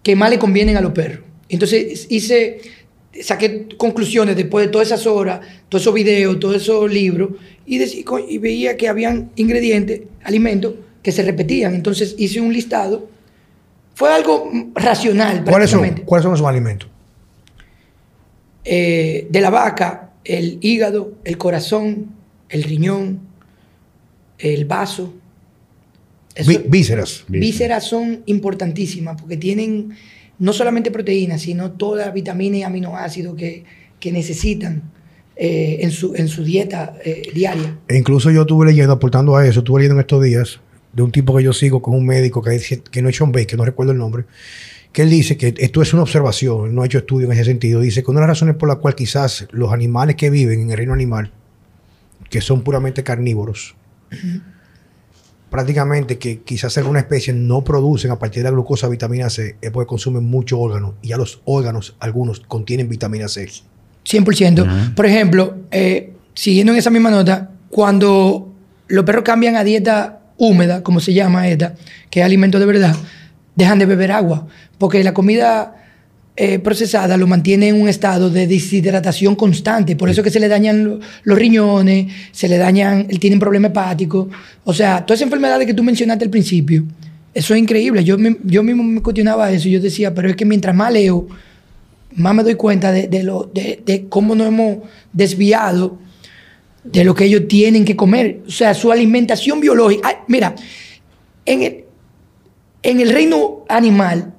[0.03, 1.19] que más le convienen a los perros.
[1.49, 2.59] Entonces hice,
[3.21, 7.31] saqué conclusiones después de todas esas horas, todos esos videos, todos esos libros,
[7.65, 10.73] y, decí- co- y veía que habían ingredientes, alimentos,
[11.07, 11.73] que se repetían.
[11.73, 13.07] Entonces hice un listado.
[13.95, 16.01] Fue algo racional, ¿Cuáles son, prácticamente.
[16.03, 16.89] ¿Cuáles son esos alimentos?
[18.65, 22.07] Eh, de la vaca, el hígado, el corazón,
[22.49, 23.21] el riñón,
[24.37, 25.13] el vaso.
[26.35, 27.23] Eso- vísceras.
[27.29, 29.91] vísceras son importantísimas porque tienen
[30.39, 33.63] no solamente proteínas, sino todas las vitaminas y aminoácidos que,
[34.01, 34.83] que necesitan
[35.37, 37.77] eh, en, su, en su dieta eh, diaria.
[37.87, 40.59] E incluso yo estuve leyendo, aportando a eso, estuve leyendo en estos días
[40.97, 43.31] de un tipo que yo sigo con un médico que, dice- que no es Sean
[43.31, 44.25] Baker, no recuerdo el nombre,
[44.91, 47.81] que él dice que esto es una observación, no ha hecho estudio en ese sentido.
[47.81, 50.71] Dice que una de las razones por la cual quizás los animales que viven en
[50.71, 51.31] el reino animal,
[52.31, 53.75] que son puramente carnívoros,
[55.49, 59.71] prácticamente que quizás alguna especie no producen a partir de la glucosa vitamina C, es
[59.71, 63.47] porque consumen mucho órgano y ya los órganos, algunos, contienen vitamina C.
[64.05, 64.95] 100%.
[64.95, 68.51] Por ejemplo, eh, siguiendo en esa misma nota, cuando
[68.87, 71.75] los perros cambian a dieta húmeda, como se llama esta,
[72.09, 72.95] que es alimento de verdad,
[73.55, 74.47] dejan de beber agua,
[74.77, 75.73] porque la comida
[76.39, 80.47] eh, procesada lo mantiene en un estado de deshidratación constante, por eso que se le
[80.47, 84.27] dañan lo- los riñones, se le dañan, tienen problemas hepáticos,
[84.63, 86.83] o sea, todas esas enfermedades que tú mencionaste al principio,
[87.33, 90.45] eso es increíble, yo, me- yo mismo me cuestionaba eso, yo decía, pero es que
[90.45, 91.27] mientras más leo,
[92.15, 94.77] más me doy cuenta de, de lo, de, de cómo nos hemos
[95.13, 95.97] desviado
[96.91, 98.41] de lo que ellos tienen que comer.
[98.47, 100.07] O sea, su alimentación biológica.
[100.07, 100.55] Ay, mira,
[101.45, 101.83] en el,
[102.83, 104.33] en el reino animal,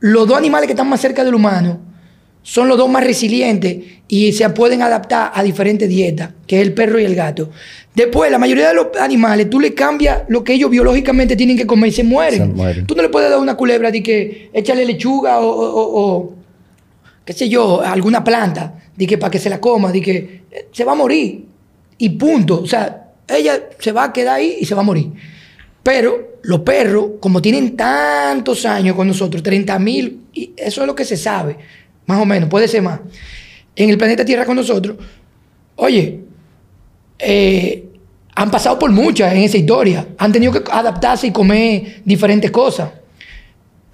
[0.00, 1.80] los dos animales que están más cerca del humano
[2.42, 6.74] son los dos más resilientes y se pueden adaptar a diferentes dietas, que es el
[6.74, 7.48] perro y el gato.
[7.94, 11.66] Después, la mayoría de los animales, tú le cambias lo que ellos biológicamente tienen que
[11.66, 12.38] comer y se mueren.
[12.40, 12.86] Se mueren.
[12.86, 16.34] Tú no le puedes dar una culebra de que échale lechuga o, o- o- o,
[17.24, 20.84] qué sé yo, alguna planta, de que para que se la coma, de que se
[20.84, 21.44] va a morir.
[21.98, 22.60] Y punto.
[22.62, 25.12] O sea, ella se va a quedar ahí y se va a morir.
[25.82, 30.20] Pero los perros, como tienen tantos años con nosotros, 30 mil,
[30.56, 31.56] eso es lo que se sabe,
[32.06, 33.00] más o menos, puede ser más.
[33.76, 34.96] En el planeta Tierra con nosotros,
[35.76, 36.20] oye,
[37.18, 37.84] eh,
[38.34, 40.06] han pasado por muchas en esa historia.
[40.18, 42.90] Han tenido que adaptarse y comer diferentes cosas.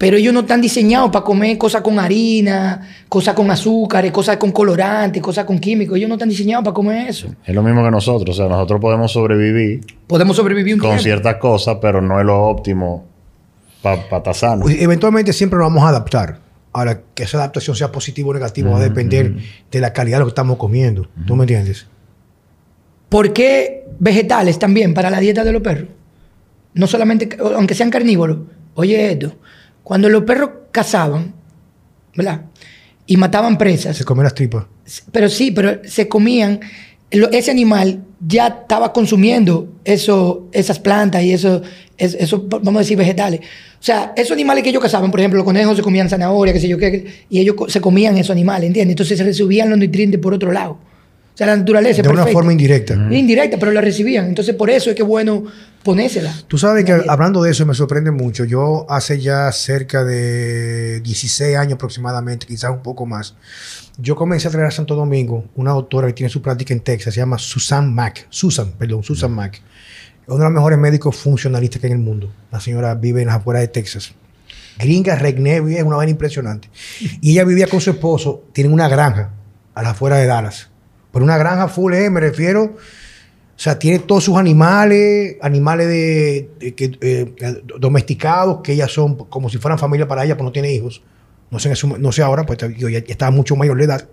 [0.01, 4.51] Pero ellos no están diseñados para comer cosas con harina, cosas con azúcares, cosas con
[4.51, 5.95] colorantes, cosas con químicos.
[5.95, 7.27] Ellos no están diseñados para comer eso.
[7.45, 8.35] Es lo mismo que nosotros.
[8.35, 11.03] O sea, nosotros podemos sobrevivir Podemos sobrevivir un con tiempo.
[11.03, 13.05] ciertas cosas, pero no es lo óptimo
[13.83, 14.63] para estar sano.
[14.63, 16.39] Pues, Eventualmente siempre nos vamos a adaptar.
[16.73, 19.35] Ahora, que esa adaptación sea positiva o negativa va a depender
[19.69, 21.09] de la calidad de lo que estamos comiendo.
[21.27, 21.85] ¿Tú me entiendes?
[23.07, 25.89] ¿Por qué vegetales también para la dieta de los perros?
[26.73, 28.39] No solamente, aunque sean carnívoros.
[28.73, 29.35] Oye esto,
[29.83, 31.33] cuando los perros cazaban,
[32.15, 32.41] ¿verdad?
[33.05, 34.65] Y mataban presas, Se comen las tripas.
[35.11, 36.59] pero sí, pero se comían,
[37.09, 41.61] ese animal ya estaba consumiendo eso, esas plantas y eso,
[41.97, 43.39] es- eso, vamos a decir, vegetales.
[43.41, 46.59] O sea, esos animales que ellos cazaban, por ejemplo, los conejos se comían zanahoria, qué
[46.59, 48.93] sé yo qué, y ellos se comían esos animales, ¿entiendes?
[48.93, 50.73] Entonces se recibían los nutrientes por otro lado.
[51.33, 52.33] O sea, la naturaleza De una perfecta.
[52.33, 52.93] forma indirecta.
[53.11, 54.27] Indirecta, pero la recibían.
[54.27, 55.45] Entonces, por eso es que bueno
[55.83, 56.33] ponérsela.
[56.47, 58.45] Tú sabes que hablando de eso me sorprende mucho.
[58.45, 63.35] Yo hace ya cerca de 16 años aproximadamente, quizás un poco más,
[63.97, 67.13] yo comencé a traer a Santo Domingo una doctora que tiene su práctica en Texas,
[67.13, 68.27] se llama Susan Mack.
[68.29, 69.55] Susan, perdón, Susan Mack.
[69.55, 72.31] Es una de las mejores médicos funcionalistas que hay en el mundo.
[72.51, 74.13] La señora vive en las afueras de Texas.
[74.77, 76.69] Gringa, Regnevia, es una vaina impresionante.
[77.21, 79.31] Y ella vivía con su esposo, tienen una granja
[79.73, 80.69] a las afueras de Dallas.
[81.11, 82.77] Pero una granja full, eh, me refiero
[83.61, 87.31] o sea, tiene todos sus animales, animales de, de- que, eh,
[87.77, 91.03] domesticados, que ellas son como si fueran familia para ella, pues no tiene hijos.
[91.51, 94.07] No sé, no sé ahora, pues digo, ya, ya estaba mucho mayor de edad.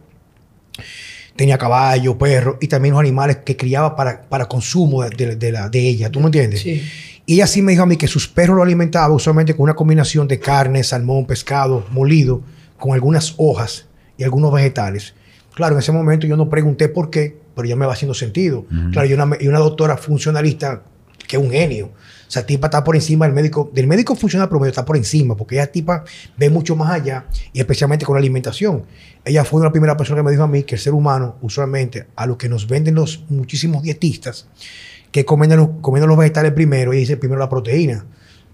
[1.34, 5.52] Tenía caballo, perro y también los animales que criaba para, para consumo de, de- de
[5.52, 6.10] la, de ella.
[6.10, 6.60] ¿Tú me entiendes?
[6.60, 6.82] Sí.
[7.24, 9.74] Y ella sí me dijo a mí que sus perros lo alimentaba usualmente con una
[9.74, 12.42] combinación de carne, salmón, pescado, molido,
[12.78, 13.86] con algunas hojas
[14.18, 15.14] y algunos vegetales.
[15.54, 18.64] Claro, en ese momento yo no pregunté por qué, pero ya me va haciendo sentido.
[18.92, 20.84] Claro, y una, y una doctora funcionalista
[21.26, 21.86] que es un genio.
[21.86, 25.36] O sea, tipa está por encima del médico, del médico funcional promedio está por encima,
[25.36, 26.04] porque ella tipa
[26.36, 28.84] ve mucho más allá, y especialmente con la alimentación.
[29.24, 32.06] Ella fue una primera persona que me dijo a mí que el ser humano, usualmente,
[32.16, 34.46] a lo que nos venden los muchísimos dietistas,
[35.10, 38.06] que comiendo los, comiendo los vegetales primero y dice primero la proteína,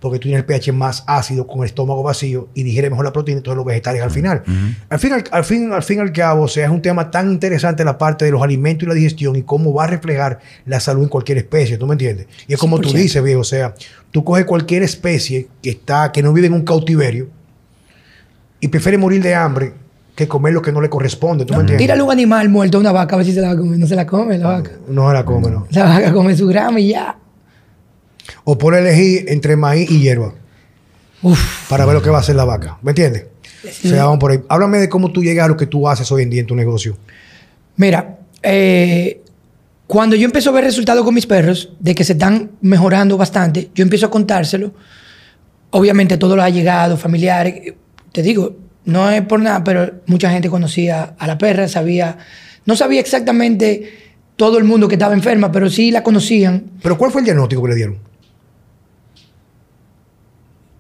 [0.05, 3.13] porque tú tienes el pH más ácido con el estómago vacío y digiere mejor la
[3.13, 4.43] proteína, entonces los vegetales al final.
[4.91, 7.11] Al fin al, al fin al fin y al cabo, o sea, es un tema
[7.11, 10.41] tan interesante la parte de los alimentos y la digestión y cómo va a reflejar
[10.67, 12.27] la salud en cualquier especie, ¿tú me entiendes?
[12.47, 12.93] Y es como tú 100%.
[12.93, 13.75] dices, viejo, o sea,
[14.11, 17.31] tú coges cualquier especie que está que no vive en un cautiverio
[18.61, 19.73] y prefiere morir de hambre
[20.15, 21.83] que comer lo que no le corresponde, ¿tú me entiendes?
[21.83, 23.79] Tírale un animal muerto a una vaca a ver si se la va a comer.
[23.79, 24.71] No se la come la vaca.
[24.87, 25.67] No se la come, no.
[25.71, 27.17] La vaca come su grama y ya.
[28.45, 30.35] O por elegir entre maíz y hierba.
[31.23, 31.71] Uf.
[31.71, 32.79] para ver lo que va a hacer la vaca.
[32.83, 33.25] ¿Me entiendes?
[33.65, 34.41] O sea, vamos por ahí.
[34.49, 36.55] Háblame de cómo tú llegas a lo que tú haces hoy en día en tu
[36.55, 36.99] negocio.
[37.77, 39.23] Mira, eh,
[39.87, 43.71] cuando yo empiezo a ver resultados con mis perros, de que se están mejorando bastante,
[43.75, 44.73] yo empiezo a contárselo.
[45.71, 47.73] Obviamente todo lo ha llegado, familiares.
[48.13, 52.19] Te digo, no es por nada, pero mucha gente conocía a la perra, sabía,
[52.67, 53.93] no sabía exactamente
[54.37, 56.65] todo el mundo que estaba enferma, pero sí la conocían.
[56.83, 57.99] Pero ¿cuál fue el diagnóstico que le dieron?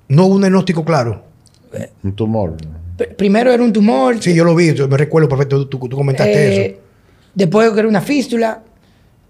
[0.08, 1.24] No hubo un diagnóstico claro.
[2.02, 2.56] Un tumor.
[2.96, 5.96] P- primero era un tumor, Sí, yo lo vi, yo me recuerdo perfecto, tú, tú
[5.96, 6.80] comentaste Eh, eso.
[7.34, 8.62] Después que era una fístula,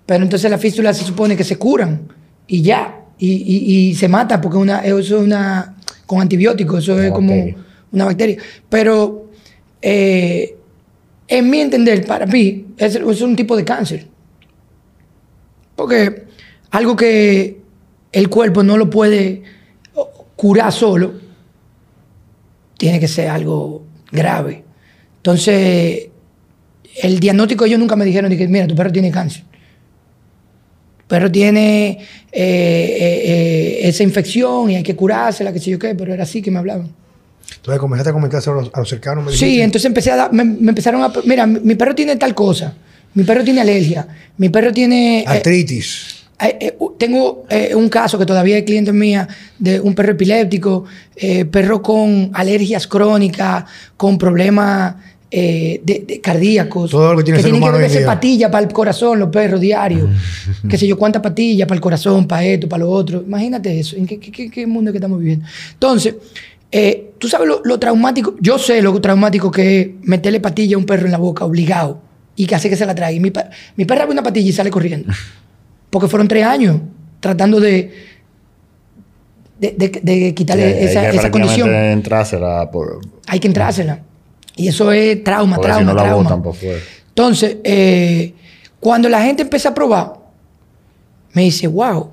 [0.05, 2.03] pero entonces las fístulas se supone que se curan
[2.47, 7.01] y ya, y, y- y se mata porque una, eso es una, con antibióticos, eso
[7.03, 7.57] es como bacteria.
[7.93, 8.37] una bacteria.
[8.69, 9.31] Pero
[9.81, 10.57] eh,
[11.29, 14.07] en mi entender, para mí, es, es un tipo de cáncer.
[15.77, 16.25] Porque
[16.71, 17.61] algo que
[18.13, 19.43] el cuerpo no lo puede
[20.37, 21.15] curar solo,
[22.77, 24.65] tiene que ser algo grave.
[25.17, 26.09] Entonces,
[27.03, 29.43] el diagnóstico ellos nunca me dijeron que, mira, tu perro tiene cáncer.
[30.99, 31.99] Tu perro tiene eh,
[32.33, 33.23] eh,
[33.83, 36.51] eh, esa infección y hay que curársela, que sé yo qué, pero era así que
[36.51, 36.93] me hablaban.
[37.57, 39.25] Entonces comenzaste a comentarse a los, a los cercanos.
[39.25, 39.65] me Sí, dijiste.
[39.65, 42.75] entonces empecé a dar, me, me empezaron a, mira, mi, perro tiene tal cosa,
[43.15, 45.25] mi perro tiene alergia, mi perro tiene...
[45.27, 46.24] Artritis.
[46.49, 49.27] Eh, eh, tengo eh, un caso que todavía es cliente mía
[49.59, 50.85] de un perro epiléptico,
[51.51, 53.65] perro con alergias crónicas,
[53.97, 54.95] con problemas
[55.31, 56.91] eh, de, de cardíacos.
[56.93, 60.09] Todo lo que tiene ser tienen que beberse patillas para el corazón, los perros diarios.
[60.69, 63.23] qué sé yo, cuántas patillas para el corazón, para esto, para lo otro.
[63.27, 63.97] Imagínate eso.
[63.97, 65.45] ¿En qué, qué- qué- qué mundo que estamos viviendo?
[65.73, 66.15] Entonces,
[66.71, 68.35] eh, tú sabes lo, lo traumático.
[68.41, 72.01] Yo sé lo traumático que es meterle patilla a un perro en la boca, obligado,
[72.37, 73.19] y que hace que se la trague.
[73.21, 73.33] Mi,
[73.77, 75.13] mi perra ve una patilla y sale corriendo.
[75.95, 76.81] Porque fueron tres años
[77.21, 77.89] tratando de,
[79.61, 81.69] de, de- de quitarle Sí, hay esa, que esa condición.
[81.69, 84.01] prácticamente entrársela por, Hay que entrársela.
[84.57, 86.23] Y eso es trauma, trauma, si no la trauma.
[86.25, 86.79] botan por fuera.
[87.11, 88.35] Entonces, eh,
[88.81, 90.15] Cuando la gente empieza a probar,
[91.33, 92.11] me dice, wow.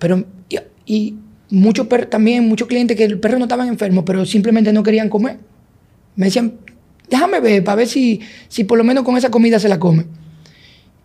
[0.00, 1.14] Pero, y, y
[1.50, 5.38] muchos también, muchos clientes que el perro no estaban enfermos, pero simplemente no querían comer.
[6.16, 6.54] Me decían,
[7.08, 10.04] déjame ver, para ver si, si por lo menos con esa comida se la come.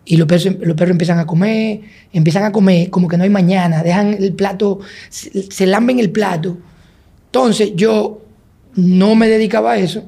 [0.06, 1.80] Y los perros, los perros empiezan a comer,
[2.12, 4.78] empiezan a comer como que no hay mañana, dejan el plato,
[5.10, 6.56] se, se lamben el plato.
[7.26, 8.22] Entonces yo
[8.76, 10.04] no me dedicaba a eso,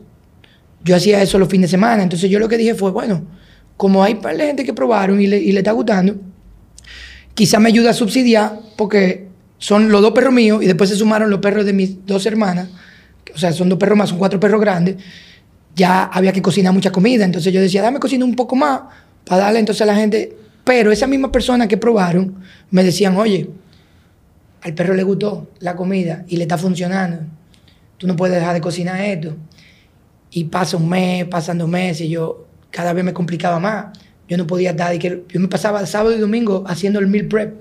[0.85, 2.03] yo hacía eso los fines de semana.
[2.03, 3.25] Entonces yo lo que dije fue, bueno,
[3.77, 6.17] como hay par de gente que probaron y le, y le está gustando,
[7.35, 11.31] quizá me ayuda a subsidiar porque son los dos perros míos y después se sumaron
[11.31, 12.69] los perros de mis dos hermanas.
[13.35, 14.97] O sea, son dos perros más, son cuatro perros grandes.
[15.75, 17.25] Ya había que cocinar mucha comida.
[17.25, 18.81] Entonces yo decía, dame cocinar un poco más
[19.25, 20.37] para darle entonces a la gente.
[20.65, 22.37] Pero esa misma persona que probaron
[22.71, 23.49] me decían, oye,
[24.61, 27.21] al perro le gustó la comida y le está funcionando.
[27.97, 29.35] Tú no puedes dejar de cocinar esto.
[30.31, 33.87] Y pasa un mes, pasan dos meses, y yo cada vez me complicaba más.
[34.29, 37.27] Yo no podía estar, y que yo me pasaba sábado y domingo haciendo el meal
[37.27, 37.55] prep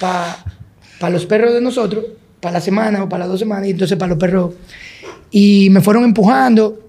[0.00, 2.04] para los perros de nosotros,
[2.40, 4.54] para la semana o para las dos semanas, y entonces para los perros.
[5.30, 6.80] Y me fueron empujando,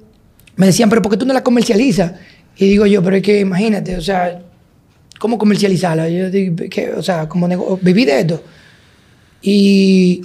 [0.55, 2.13] me decían, pero ¿por qué tú no la comercializas?
[2.59, 4.41] Y digo yo, pero es que imagínate, o sea,
[5.17, 6.09] ¿cómo comercializarla?
[6.09, 6.91] Yo digo, ¿qué?
[6.91, 7.47] o sea, como
[7.81, 8.43] viví de esto.
[9.41, 10.21] Y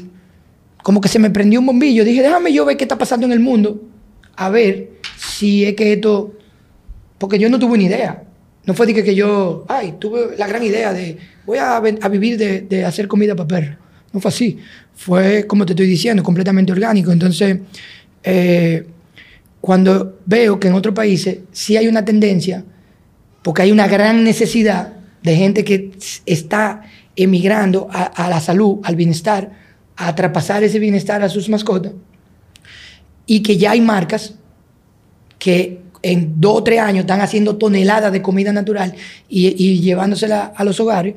[0.83, 2.05] como que se me prendió un bombillo.
[2.05, 3.81] Dije, déjame yo ver qué está pasando en el mundo,
[4.35, 6.33] a ver si es que esto...
[7.19, 8.25] Porque yo no tuve ni idea.
[8.67, 11.17] No fue de que, que yo, ay, tuve la gran idea de,
[11.47, 13.77] voy a, a vivir de, de hacer comida para perros.
[14.13, 14.59] No fue así.
[14.97, 17.13] Fue, como te estoy diciendo, completamente orgánico.
[17.13, 17.59] Entonces,
[18.25, 18.85] eh,
[19.65, 22.67] cuando veo que en otros países sí hay una tendencia,
[23.41, 25.93] porque hay una gran necesidad de gente que
[26.27, 26.83] está
[27.17, 29.53] emigrando a, la salud, al bienestar,
[29.97, 31.93] a traspasar ese bienestar a sus mascotas,
[33.25, 34.35] y que ya hay marcas
[35.39, 38.95] que en dos o tres años están haciendo toneladas de comida natural
[39.31, 41.15] y llevándosela a los hogares.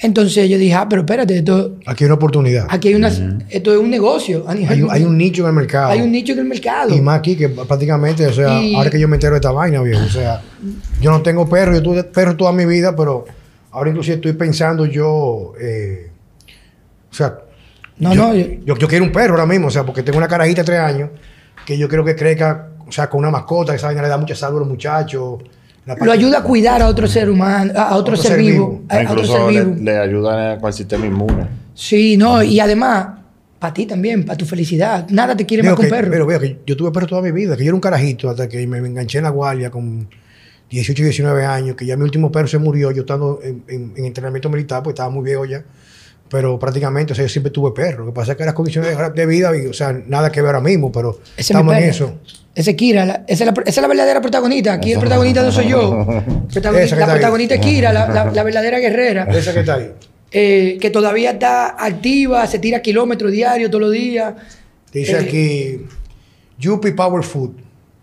[0.00, 2.66] Entonces yo dije, ah, pero espérate, esto, Aquí hay una oportunidad.
[2.68, 3.08] aquí hay una,
[3.48, 4.44] esto es un negocio.
[4.46, 5.90] Hay, un- hay un nicho en el mercado.
[5.90, 6.94] Hay un nicho en el mercado.
[6.94, 9.52] Y más aquí que prácticamente, o sea, Y- ahora que yo me entero de esta
[9.52, 10.04] vaina, viejo.
[10.04, 10.42] O sea,
[11.00, 13.24] yo no tengo perro, yo tuve perro toda mi vida, pero
[13.70, 16.10] ahora inclusive estoy pensando yo, eh,
[17.10, 17.38] o sea,
[17.98, 20.18] No, yo, no, yo- yo, yo quiero un perro ahora mismo, o sea, porque tengo
[20.18, 21.08] una carajita de tres años
[21.64, 24.34] que yo creo que crezca, o sea, con una mascota, esa vaina le da mucha
[24.34, 25.40] salud a los muchachos.
[26.00, 28.70] Lo ayuda a cuidar a otro ser humano, a otro, Otro ser, ser vivo.
[28.70, 28.82] vivo.
[28.88, 29.76] a- a otro ser Incluso le, vivo.
[29.84, 31.46] le ayudan con el sistema inmune.
[31.74, 33.06] Sí, no, y además,
[33.60, 35.08] para ti también, para tu felicidad.
[35.10, 36.10] Nada te quiere Veo más que un perro.
[36.10, 38.48] Pero veo que yo tuve perro toda mi vida, que yo era un carajito hasta
[38.48, 40.08] que me, enganché en la guardia con
[40.70, 43.92] 18 y 19 años, que ya mi último perro se murió, yo estando en, en-
[43.96, 45.62] en entrenamiento militar, pues estaba muy viejo ya.
[46.28, 48.04] Pero prácticamente, o sea, yo siempre tuve perro.
[48.04, 50.54] Lo que pasa es que las condiciones de- vida, y, o sea, nada que ver
[50.54, 52.18] ahora mismo, pero Ese estamos en eso.
[52.54, 54.72] Ese es Kira, la- esa, es la, esa es la verdadera protagonista.
[54.72, 56.04] Aquí el protagonista no soy yo.
[56.52, 57.10] Protagonista- la ahí.
[57.12, 59.24] protagonista es Kira, la, la- la verdadera guerrera.
[59.30, 59.92] Esa que está ahí.
[60.32, 64.34] eh, que todavía está activa, se tira kilómetros diarios todos los días.
[64.92, 65.86] Dice Eh, aquí,
[66.58, 67.50] Yuppie Power Food.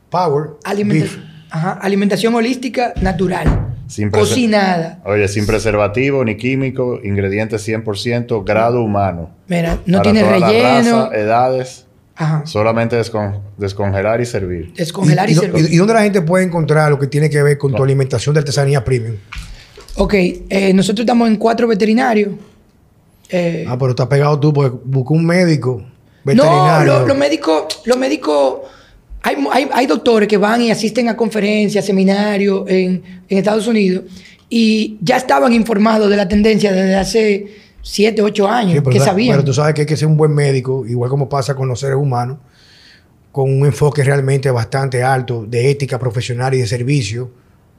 [0.10, 1.18] Power alimenta- Beef.
[1.50, 3.63] ajá, alimentación holística natural.
[3.88, 5.02] Sin Cocinada.
[5.06, 9.30] Oye, sin preservativo ni químico, ingredientes 100%, grado humano.
[9.48, 11.06] Mira, no Para tiene relleno.
[11.06, 12.44] razas, edades, Ajá.
[12.46, 14.74] solamente descon- descongelar y servir.
[14.74, 15.66] Descongelar y, y, servir.
[15.70, 18.34] y- y dónde la gente puede encontrar lo que tiene que ver con tu alimentación
[18.34, 19.16] de artesanía premium?
[19.96, 20.14] Ok,
[20.50, 22.32] eh, nosotros estamos en cuatro veterinarios.
[23.30, 25.86] Eh, Ah, pero estás pegado tú porque buscó un médico no,
[26.24, 27.00] veterinario.
[27.00, 28.60] lo- los médicos, los médicos,
[29.24, 34.04] hay, hay, hay doctores que van y asisten a conferencias, seminarios en, en Estados Unidos
[34.50, 37.48] y ya estaban informados de la tendencia desde hace
[37.82, 39.36] siete, ocho años, Sí, pero que sa- sabían.
[39.36, 41.80] Pero tú sabes que hay que ser un buen médico, igual como pasa con los
[41.80, 42.38] seres humanos,
[43.32, 47.32] con un enfoque realmente bastante alto de ética profesional y de servicio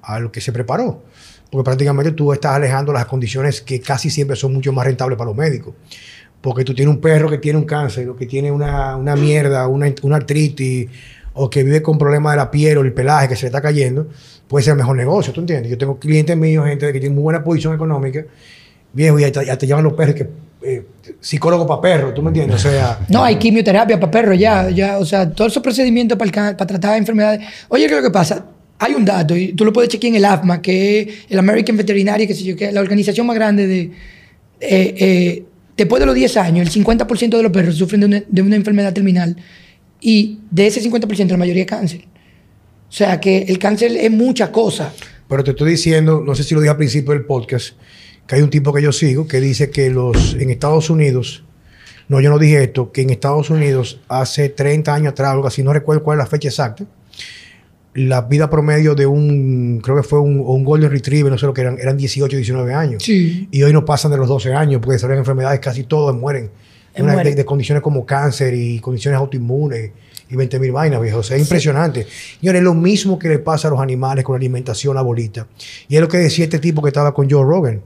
[0.03, 1.03] a lo que se preparó.
[1.51, 5.29] Porque prácticamente tú estás alejando las condiciones que casi siempre son mucho más rentables para
[5.31, 5.75] los médicos.
[6.41, 9.69] Porque tú tienes un perro que tiene un cáncer, o que tiene una, una mierda,
[9.69, 10.89] una, una artritis,
[11.35, 13.61] o que vive con problemas de la piel o el pelaje que se le está
[13.61, 14.09] cayendo,
[14.49, 15.71] puede ser el mejor negocio, ¿tú entiendes?
[15.71, 18.25] Yo tengo clientes míos, gente que tiene muy buena posición económica,
[18.93, 20.29] viejo, y ya te, llevan los perros que
[20.63, 20.87] eh,
[21.21, 22.65] psicólogo para perros, ¿tú me entiendes?
[22.65, 26.57] O sea, No, hay quimioterapia para perros ya, ya, o sea, todos esos procedimientos para,
[26.57, 27.41] tratar enfermedades.
[27.69, 28.47] Oye, ¿qué es lo que pasa?
[28.79, 31.77] Hay un dato, y tú lo puedes chequear en el AFMA, que es el American
[31.77, 33.81] Veterinary, que yo, es la organización más grande de...
[33.81, 33.91] eh,
[34.61, 35.45] eh,
[35.77, 39.37] después de los 10 años, el 50% de los perros sufren de una enfermedad terminal
[40.07, 42.05] y de ese 50% la mayoría es cáncer.
[42.87, 44.93] O sea, que el cáncer es mucha cosa.
[45.27, 47.73] pero te estoy diciendo, no sé si lo dije al principio del podcast,
[48.27, 51.43] que hay un tipo que yo sigo que dice que los en Estados Unidos,
[52.09, 55.63] no, yo no dije esto, que en Estados Unidos hace 30 años atrás, algo así,
[55.63, 56.85] no recuerdo cuál es la fecha exacta,
[57.95, 61.63] la vida promedio de un, creo que fue un, Golden Retriever, no sé lo que
[61.63, 63.03] eran, eran 18, 19 años.
[63.03, 63.49] Sí.
[63.51, 66.51] Y hoy no pasan de los 12 años porque desarrollan enfermedades, casi todos mueren.
[67.03, 69.91] Una- de, de condiciones como cáncer y condiciones autoinmunes
[70.31, 71.19] y 20 mil vainas, viejo.
[71.19, 72.07] O sea, es impresionante.
[72.41, 75.47] Señores, es lo mismo que le pasa a los animales con la alimentación, la bolita.
[75.89, 77.83] Y es lo que decía este tipo que estaba con Joe Rogan.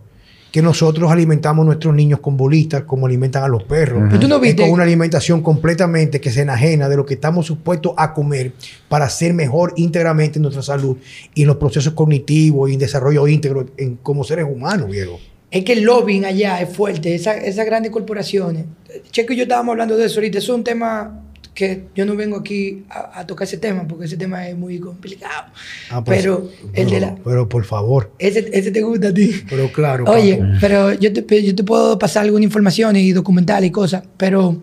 [0.50, 4.08] Que nosotros alimentamos a nuestros niños con bolitas como alimentan a los perros.
[4.18, 7.92] Tú no viste- con una alimentación completamente que se enajena de lo que estamos supuestos
[7.98, 8.52] a comer
[8.88, 10.96] para ser mejor íntegramente en nuestra salud
[11.34, 15.18] y en los procesos cognitivos y en desarrollo íntegro en, como seres humanos, viejo.
[15.50, 18.66] Es que el lobbying allá es fuerte, esa- esas grandes corporaciones.
[19.10, 21.22] Checo y yo estábamos hablando de eso ahorita, eso es un tema
[21.54, 24.78] que yo no vengo aquí a, a tocar ese tema porque ese tema es muy
[24.78, 25.50] complicado.
[25.90, 27.16] Ah, pues, pero el de la...
[27.24, 28.12] Pero por favor.
[28.18, 29.42] Ese, ese te gusta a ti.
[29.48, 30.04] Pero claro.
[30.06, 34.62] Oye, pero yo te, yo te puedo pasar alguna información y documentales y cosas, pero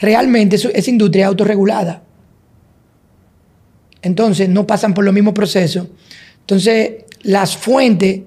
[0.00, 2.02] realmente eso- esa industria es autorregulada.
[4.02, 5.88] Entonces no pasan por los mismos procesos.
[6.40, 8.20] Entonces las fuentes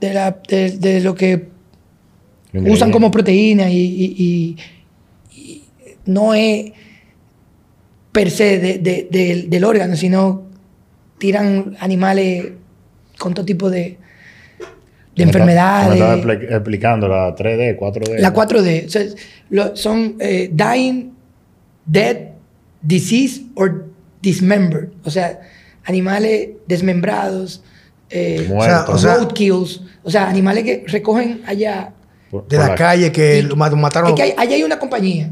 [0.00, 1.48] de, la- de- de lo que
[2.52, 4.56] usan como proteína y, y- y-
[5.40, 5.64] y
[6.06, 6.72] no es
[8.12, 10.44] per se de- de- del- del órgano, sino
[11.18, 12.52] tiran animales
[13.18, 13.96] con todo tipo de, de
[15.16, 15.94] Me enfermedades.
[15.94, 18.18] estaba expli- explicando la 3D, 4D.
[18.18, 18.86] La 4D.
[18.86, 19.02] o sea,
[19.50, 21.10] lo- son eh, dying,
[21.86, 22.16] dead,
[22.82, 23.86] disease or
[24.22, 24.90] dismembered.
[25.04, 25.40] O sea,
[25.84, 27.62] animales desmembrados,
[28.10, 28.94] eh, Muertos.
[28.94, 29.80] O sea, o sea- roadkills.
[30.04, 31.92] O sea, animales que recogen allá.
[32.30, 34.10] Por- de por la calle que Y- lo mat- mataron.
[34.10, 35.30] Es que hay, allá hay una compañía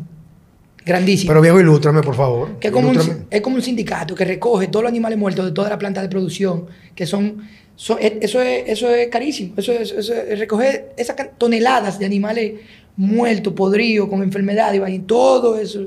[0.85, 1.31] grandísima.
[1.31, 2.59] Pero viejo, ilústrame, por favor.
[2.59, 3.23] que es como, un, Ilústrame.
[3.31, 6.09] es como un sindicato que recoge todos los animales muertos de toda la planta de
[6.09, 7.39] producción, que son,
[7.77, 12.07] son- e- eso, es, eso es carísimo, eso es, eso es recoger esas toneladas de
[12.07, 12.53] animales
[12.97, 15.81] muertos, podridos, con enfermedades, y todo eso,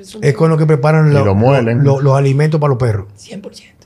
[0.00, 1.84] eso Es con lo que preparan Y lo- lo muelen.
[1.84, 3.06] lo- los alimentos para los perros.
[3.16, 3.77] 100%.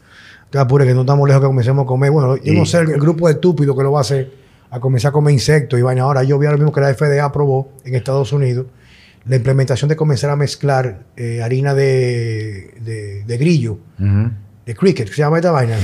[0.53, 2.11] Te apures que no estamos lejos que comencemos a comer.
[2.13, 4.31] Bueno, yo no sé el, el grupo de estúpidos que lo va a hacer
[4.71, 6.03] a comenzar a comer insectos y vaina.
[6.03, 8.67] Ahora yo vi ahora mismo que la FDA aprobó en Estados Unidos
[9.25, 13.79] la implementación de comenzar a mezclar eh, harina de, de- de grillo,
[14.67, 15.77] de cricket, ¿qué se llama esta vaina?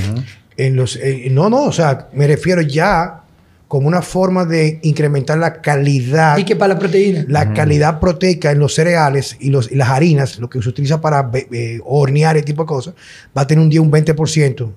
[0.57, 3.23] en los, eh, no, no, o sea, me refiero ya
[3.69, 7.23] como una forma de incrementar la calidad Y que para la proteína.
[7.27, 10.99] la calidad proteica en los cereales y, los, y las harinas, lo que se utiliza
[10.99, 12.95] para eh, hornear ese tipo de cosas,
[13.37, 14.71] va a tener un día un 20%.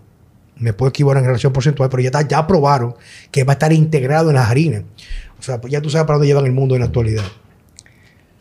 [0.58, 2.94] Me puedo equivocar en relación porcentual, pero ya, está, ya aprobaron
[3.30, 4.82] que va a estar integrado en las harinas.
[5.40, 7.24] O sea, pues ya tú sabes para dónde llevan el mundo en la actualidad.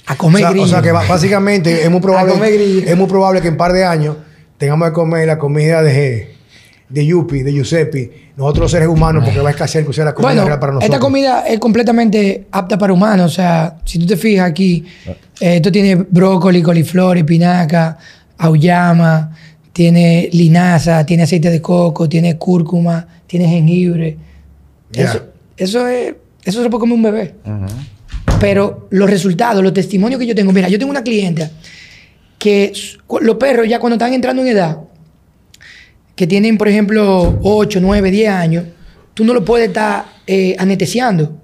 [0.05, 0.67] a O comer o grillo.
[0.67, 2.33] sea que básicamente es muy, probable,
[2.85, 4.17] es muy probable que en un par de años
[4.57, 6.35] tengamos que comer la comida de,
[6.91, 10.13] de Yupi, de Giuseppe, nosotros los seres humanos, porque va a escasear que sea la
[10.13, 10.89] comida Bueno, real para nosotros.
[10.93, 13.31] esta comida es completamente apta para humanos.
[13.31, 15.11] O sea, si tú te fijas aquí, Ah.
[15.39, 17.97] eh, esto tiene brócoli, coliflor, espinaca,
[18.37, 19.35] auyama,
[19.73, 24.17] tiene linaza, tiene aceite de coco, tiene cúrcuma, tiene jengibre.
[24.91, 25.03] Ya.
[25.03, 25.23] Eso,
[25.57, 27.35] eso es, eso se lo puede comer un bebé.
[28.39, 31.49] Pero los resultados, los testimonios que yo tengo, mira, yo tengo una clienta
[32.37, 32.73] que
[33.21, 34.77] los perros ya cuando están entrando en edad,
[36.15, 38.65] que tienen, por ejemplo, 8, 9, 10 años,
[39.13, 41.37] tú no lo puedes estar eh, anestesiando.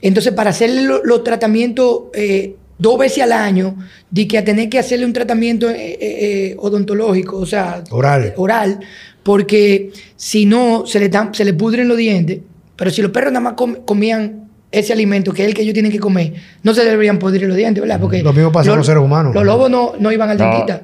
[0.00, 3.76] Entonces, para hacerle lo- los tratamientos eh, dos veces al año,
[4.10, 8.32] de que a tener que hacerle un tratamiento eh, odontológico, o sea, Oral.
[8.36, 8.80] oral,
[9.22, 12.40] porque si no, se le, dan- se le pudren los dientes.
[12.76, 14.43] Pero si los perros nada más com- comían
[14.78, 17.56] ese alimento, que es el que ellos tienen que comer, no se deberían pudrir los
[17.56, 18.00] dientes, ¿verdad?
[18.00, 19.34] Porque Lo mismo pasa con los seres humanos.
[19.34, 20.82] Los lobos no, no iban al No, dentista.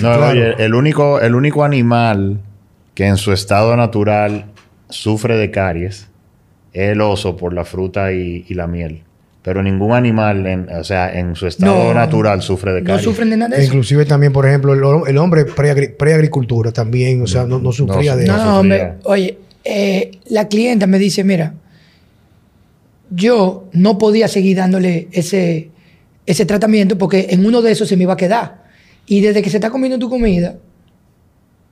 [0.00, 0.26] No, Claro.
[0.28, 2.40] oye, el único, el único animal
[2.94, 4.46] que en su estado natural
[4.88, 6.08] sufre de caries
[6.72, 9.02] es el oso por la fruta y, y la miel.
[9.42, 13.02] Pero ningún animal, en, o sea, en su estado No, natural sufre de No caries.
[13.04, 13.72] sufren de nada de eso.
[13.72, 17.72] Inclusive también, por ejemplo, el, hom- el hombre pre-agri- pre-agricultura también, o sea, no, no
[17.72, 18.42] sufría no, de No, eso.
[18.44, 18.58] sufría.
[18.60, 21.54] hombre, oye, eh, la clienta me dice, mira,
[23.14, 25.70] yo no podía seguir dándole ese,
[26.26, 28.64] ese tratamiento porque en uno de esos se me iba a quedar.
[29.06, 30.56] Y desde que se está comiendo tu comida,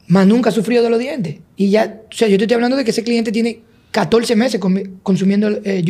[0.08, 1.36] más nunca ha sufrido de los dientes.
[1.56, 3.60] Y ya, o sea, yo te estoy hablando de que ese cliente tiene
[3.92, 4.60] 14 meses
[5.02, 5.84] consumiendo eh.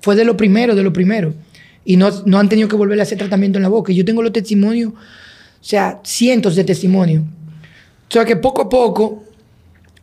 [0.00, 1.34] Fue de lo primero, de lo primero.
[1.84, 3.92] Y no, no han tenido que volver a hacer tratamiento en la boca.
[3.92, 4.96] Y yo tengo los testimonios, o
[5.60, 7.24] sea, cientos de testimonios.
[7.24, 9.24] O sea que poco a poco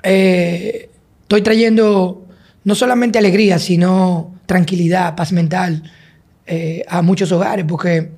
[0.03, 0.89] eh,
[1.21, 2.27] estoy trayendo
[2.63, 5.83] no solamente alegría, sino tranquilidad, paz mental
[6.47, 8.09] eh, a muchos hogares, porque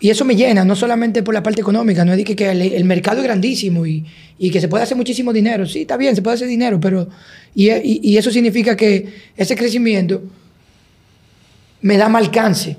[0.00, 2.84] y eso me llena, no solamente por la parte económica, no es que, que el,
[2.84, 4.04] mercado es grandísimo y,
[4.36, 5.64] y que se puede hacer muchísimo dinero.
[5.64, 7.08] Sí, está bien, se puede hacer dinero, pero
[7.54, 9.06] y, y- eso significa que
[9.36, 10.20] ese crecimiento
[11.82, 12.76] me da más alcance,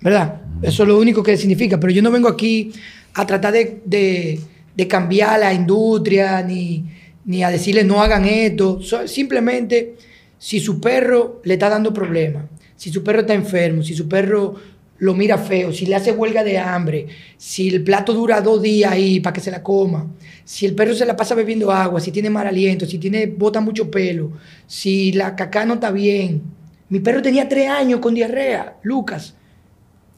[0.00, 0.40] ¿verdad?
[0.62, 2.72] Eso es lo único que significa, pero yo no vengo aquí
[3.14, 6.84] a tratar de, de- cambiar la industria, ni,
[7.24, 8.80] ni a decirle no hagan esto.
[9.06, 9.94] Simplemente,
[10.38, 12.44] si su perro le está dando problemas,
[12.76, 14.54] si su perro está enfermo, si su perro
[14.98, 17.06] lo mira feo, si le hace huelga de hambre,
[17.36, 20.06] si el plato dura dos días ahí para que se la coma,
[20.44, 23.60] si el perro se la pasa bebiendo agua, si tiene mal aliento, si tiene bota
[23.60, 24.32] mucho pelo,
[24.66, 26.42] si la caca no está bien.
[26.88, 29.34] Mi perro tenía tres años con diarrea, Lucas.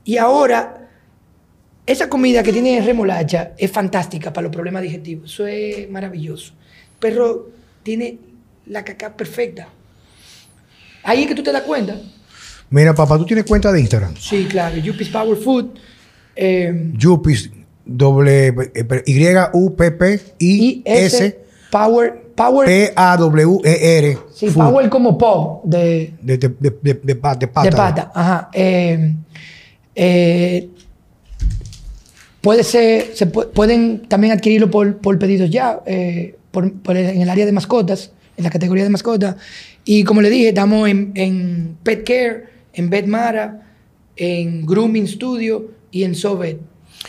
[0.05, 0.89] Y ahora,
[1.87, 5.33] esa comida que tiene remolacha es fantástica para los problemas digestivos.
[5.33, 6.53] Eso es maravilloso.
[6.95, 7.51] El perro
[7.83, 8.19] tiene
[8.67, 9.69] la caca perfecta.
[11.07, 11.97] Ahí es que tú te das cuenta.
[12.71, 14.15] Mira, papá, tú tienes cuenta de Instagram.
[14.19, 14.77] Sí, claro.
[14.77, 15.67] Yuppies Power Food.
[16.35, 17.51] eh, Yuppies,
[17.85, 21.39] doble, eh, pero y Y-R-I-I-S, S
[21.71, 22.27] Power.
[22.35, 22.67] Power.
[22.67, 24.19] P-A-W-E-R.
[24.35, 24.65] sí, food.
[24.65, 27.71] Power como po de, De, de, de, de, de pa- de pata.
[27.71, 28.13] de pata.
[28.15, 28.51] Ajá.
[28.53, 29.15] Eh,
[29.95, 30.69] eh,
[32.43, 37.11] puede ser, se pu- pueden también adquirirlo por, por pedidos ya, eh, por- por el-
[37.11, 39.37] en el área de mascotas, en la categoría de mascotas.
[39.87, 43.63] Y como le dije, estamos en, en Pet Care, en Vet Mara,
[44.17, 46.59] en Grooming Studio y en Sovet,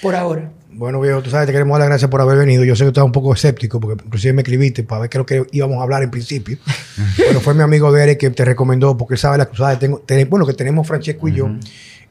[0.01, 0.51] por ahora.
[0.71, 2.63] Bueno, viejo, tú sabes, te queremos dar las gracias por haber venido.
[2.63, 5.17] Yo sé que tú estabas un poco escéptico, porque inclusive me escribiste para ver qué
[5.17, 6.59] es lo que íbamos a hablar en principio.
[7.17, 9.73] Pero fue mi amigo Derek que te recomendó, porque él sabe la cruzada.
[9.73, 11.49] que Tengo, ten- bueno, que tenemos Francesco y yo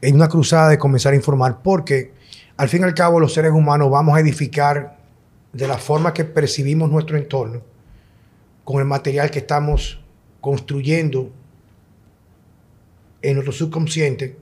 [0.01, 2.11] en una cruzada de comenzar a informar, porque
[2.57, 4.97] al fin y al cabo los seres humanos vamos a edificar
[5.53, 7.61] de la forma que percibimos nuestro entorno,
[8.65, 10.01] con el material que estamos
[10.47, 11.29] construyendo
[13.21, 14.37] en nuestro subconsciente,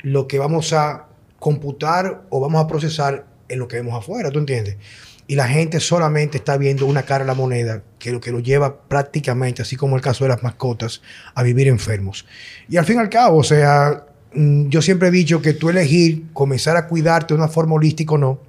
[0.00, 4.38] lo que vamos a computar o vamos a procesar en lo que vemos afuera, ¿tú
[4.38, 4.78] entiendes?
[5.26, 8.40] Y la gente solamente está viendo una cara de la moneda que lo que lo
[8.40, 11.02] lleva prácticamente, así como el caso de las mascotas,
[11.34, 12.24] a vivir enfermos.
[12.70, 15.68] Y al fin y al cabo, o sea, mm, yo siempre he dicho que tú
[15.68, 18.40] elegir comenzar a cuidarte de una forma holística o no,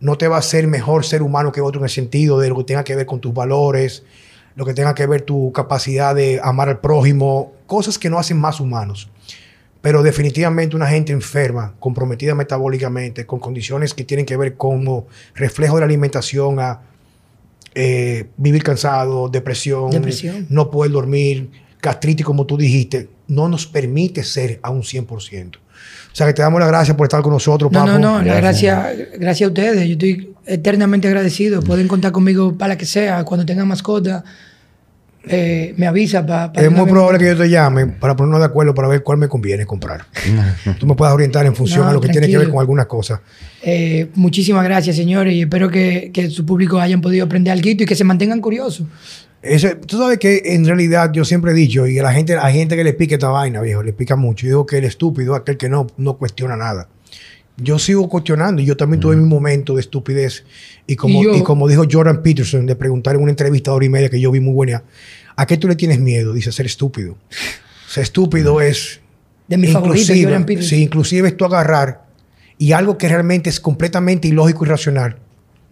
[0.00, 2.56] no te va a hacer mejor ser humano que otro en el sentido de lo
[2.56, 4.02] que tenga que ver con tus valores,
[4.58, 8.38] lo que tenga que ver tu capacidad de amar al prójimo, cosas que no hacen
[8.38, 9.08] más humanos.
[9.80, 15.06] Pero definitivamente una gente enferma, comprometida metabólicamente, con condiciones que tienen que ver como
[15.36, 16.80] reflejo de la alimentación a
[17.76, 20.46] eh, vivir cansado, depresión, Depresión.
[20.50, 21.50] no poder dormir,
[21.80, 25.56] gastritis como tú dijiste, no nos permite ser a un 100%.
[25.56, 25.60] O
[26.18, 27.92] sea que te damos las gracias por estar con nosotros, No, Papo.
[27.92, 28.76] no, no, la Gracias.
[28.84, 29.86] gracia, gracias a ustedes.
[29.86, 31.60] Yo estoy eternamente agradecido.
[31.62, 33.22] Pueden contar conmigo para la que sea.
[33.24, 34.24] Cuando tengan mascota,
[35.30, 36.52] eh, me avisa para...
[36.54, 39.28] Es muy probable que yo te llame para ponernos de acuerdo para ver cuál me
[39.28, 40.06] conviene comprar.
[40.78, 42.86] Tú me puedas orientar en función No, a lo que tiene que ver con algunas
[42.86, 43.20] cosas.
[43.62, 47.76] Eh, muchísimas gracias, señores, y espero que, que su público hayan podido aprender algo y
[47.76, 48.86] que se mantengan curiosos.
[49.42, 52.54] Ese- tú sabes que en realidad yo siempre he dicho, y a la gente, hay
[52.54, 54.46] gente que le pica esta vaina, viejo, le pica mucho.
[54.46, 56.88] Yo digo que el estúpido es aquel que no, no cuestiona nada.
[57.60, 60.44] Yo sigo cuestionando y yo también tuve mi momento de estupidez.
[60.86, 63.76] Y como, Y yo- y como dijo Jordan Peterson, de preguntar en una entrevista de
[63.76, 64.84] hora y media que yo vi muy buena,
[65.36, 66.32] ¿a qué tú le tienes miedo?
[66.32, 67.16] Dice, ser estúpido.
[67.88, 69.00] Ser estúpido es...
[69.48, 70.68] De mis favoritos, inclusive- Jordan Peterson.
[70.70, 72.04] Sí, inclusive es tú agarrar
[72.58, 75.16] y algo que realmente es completamente ilógico y racional,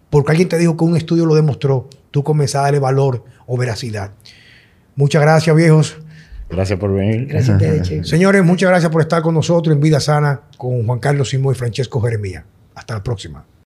[0.09, 3.55] porque alguien te dijo que un estudio lo demostró, tú comenzás a darle valor o
[3.57, 4.11] veracidad.
[4.95, 5.97] Muchas gracias, viejos.
[6.49, 7.27] Gracias por venir.
[7.27, 8.09] Gracias a ustedes, chicos.
[8.09, 11.57] Señores, muchas gracias por estar con nosotros en Vida Sana con Juan Carlos Simón y
[11.57, 12.45] Francesco Jeremía.
[12.73, 13.45] Hasta la próxima.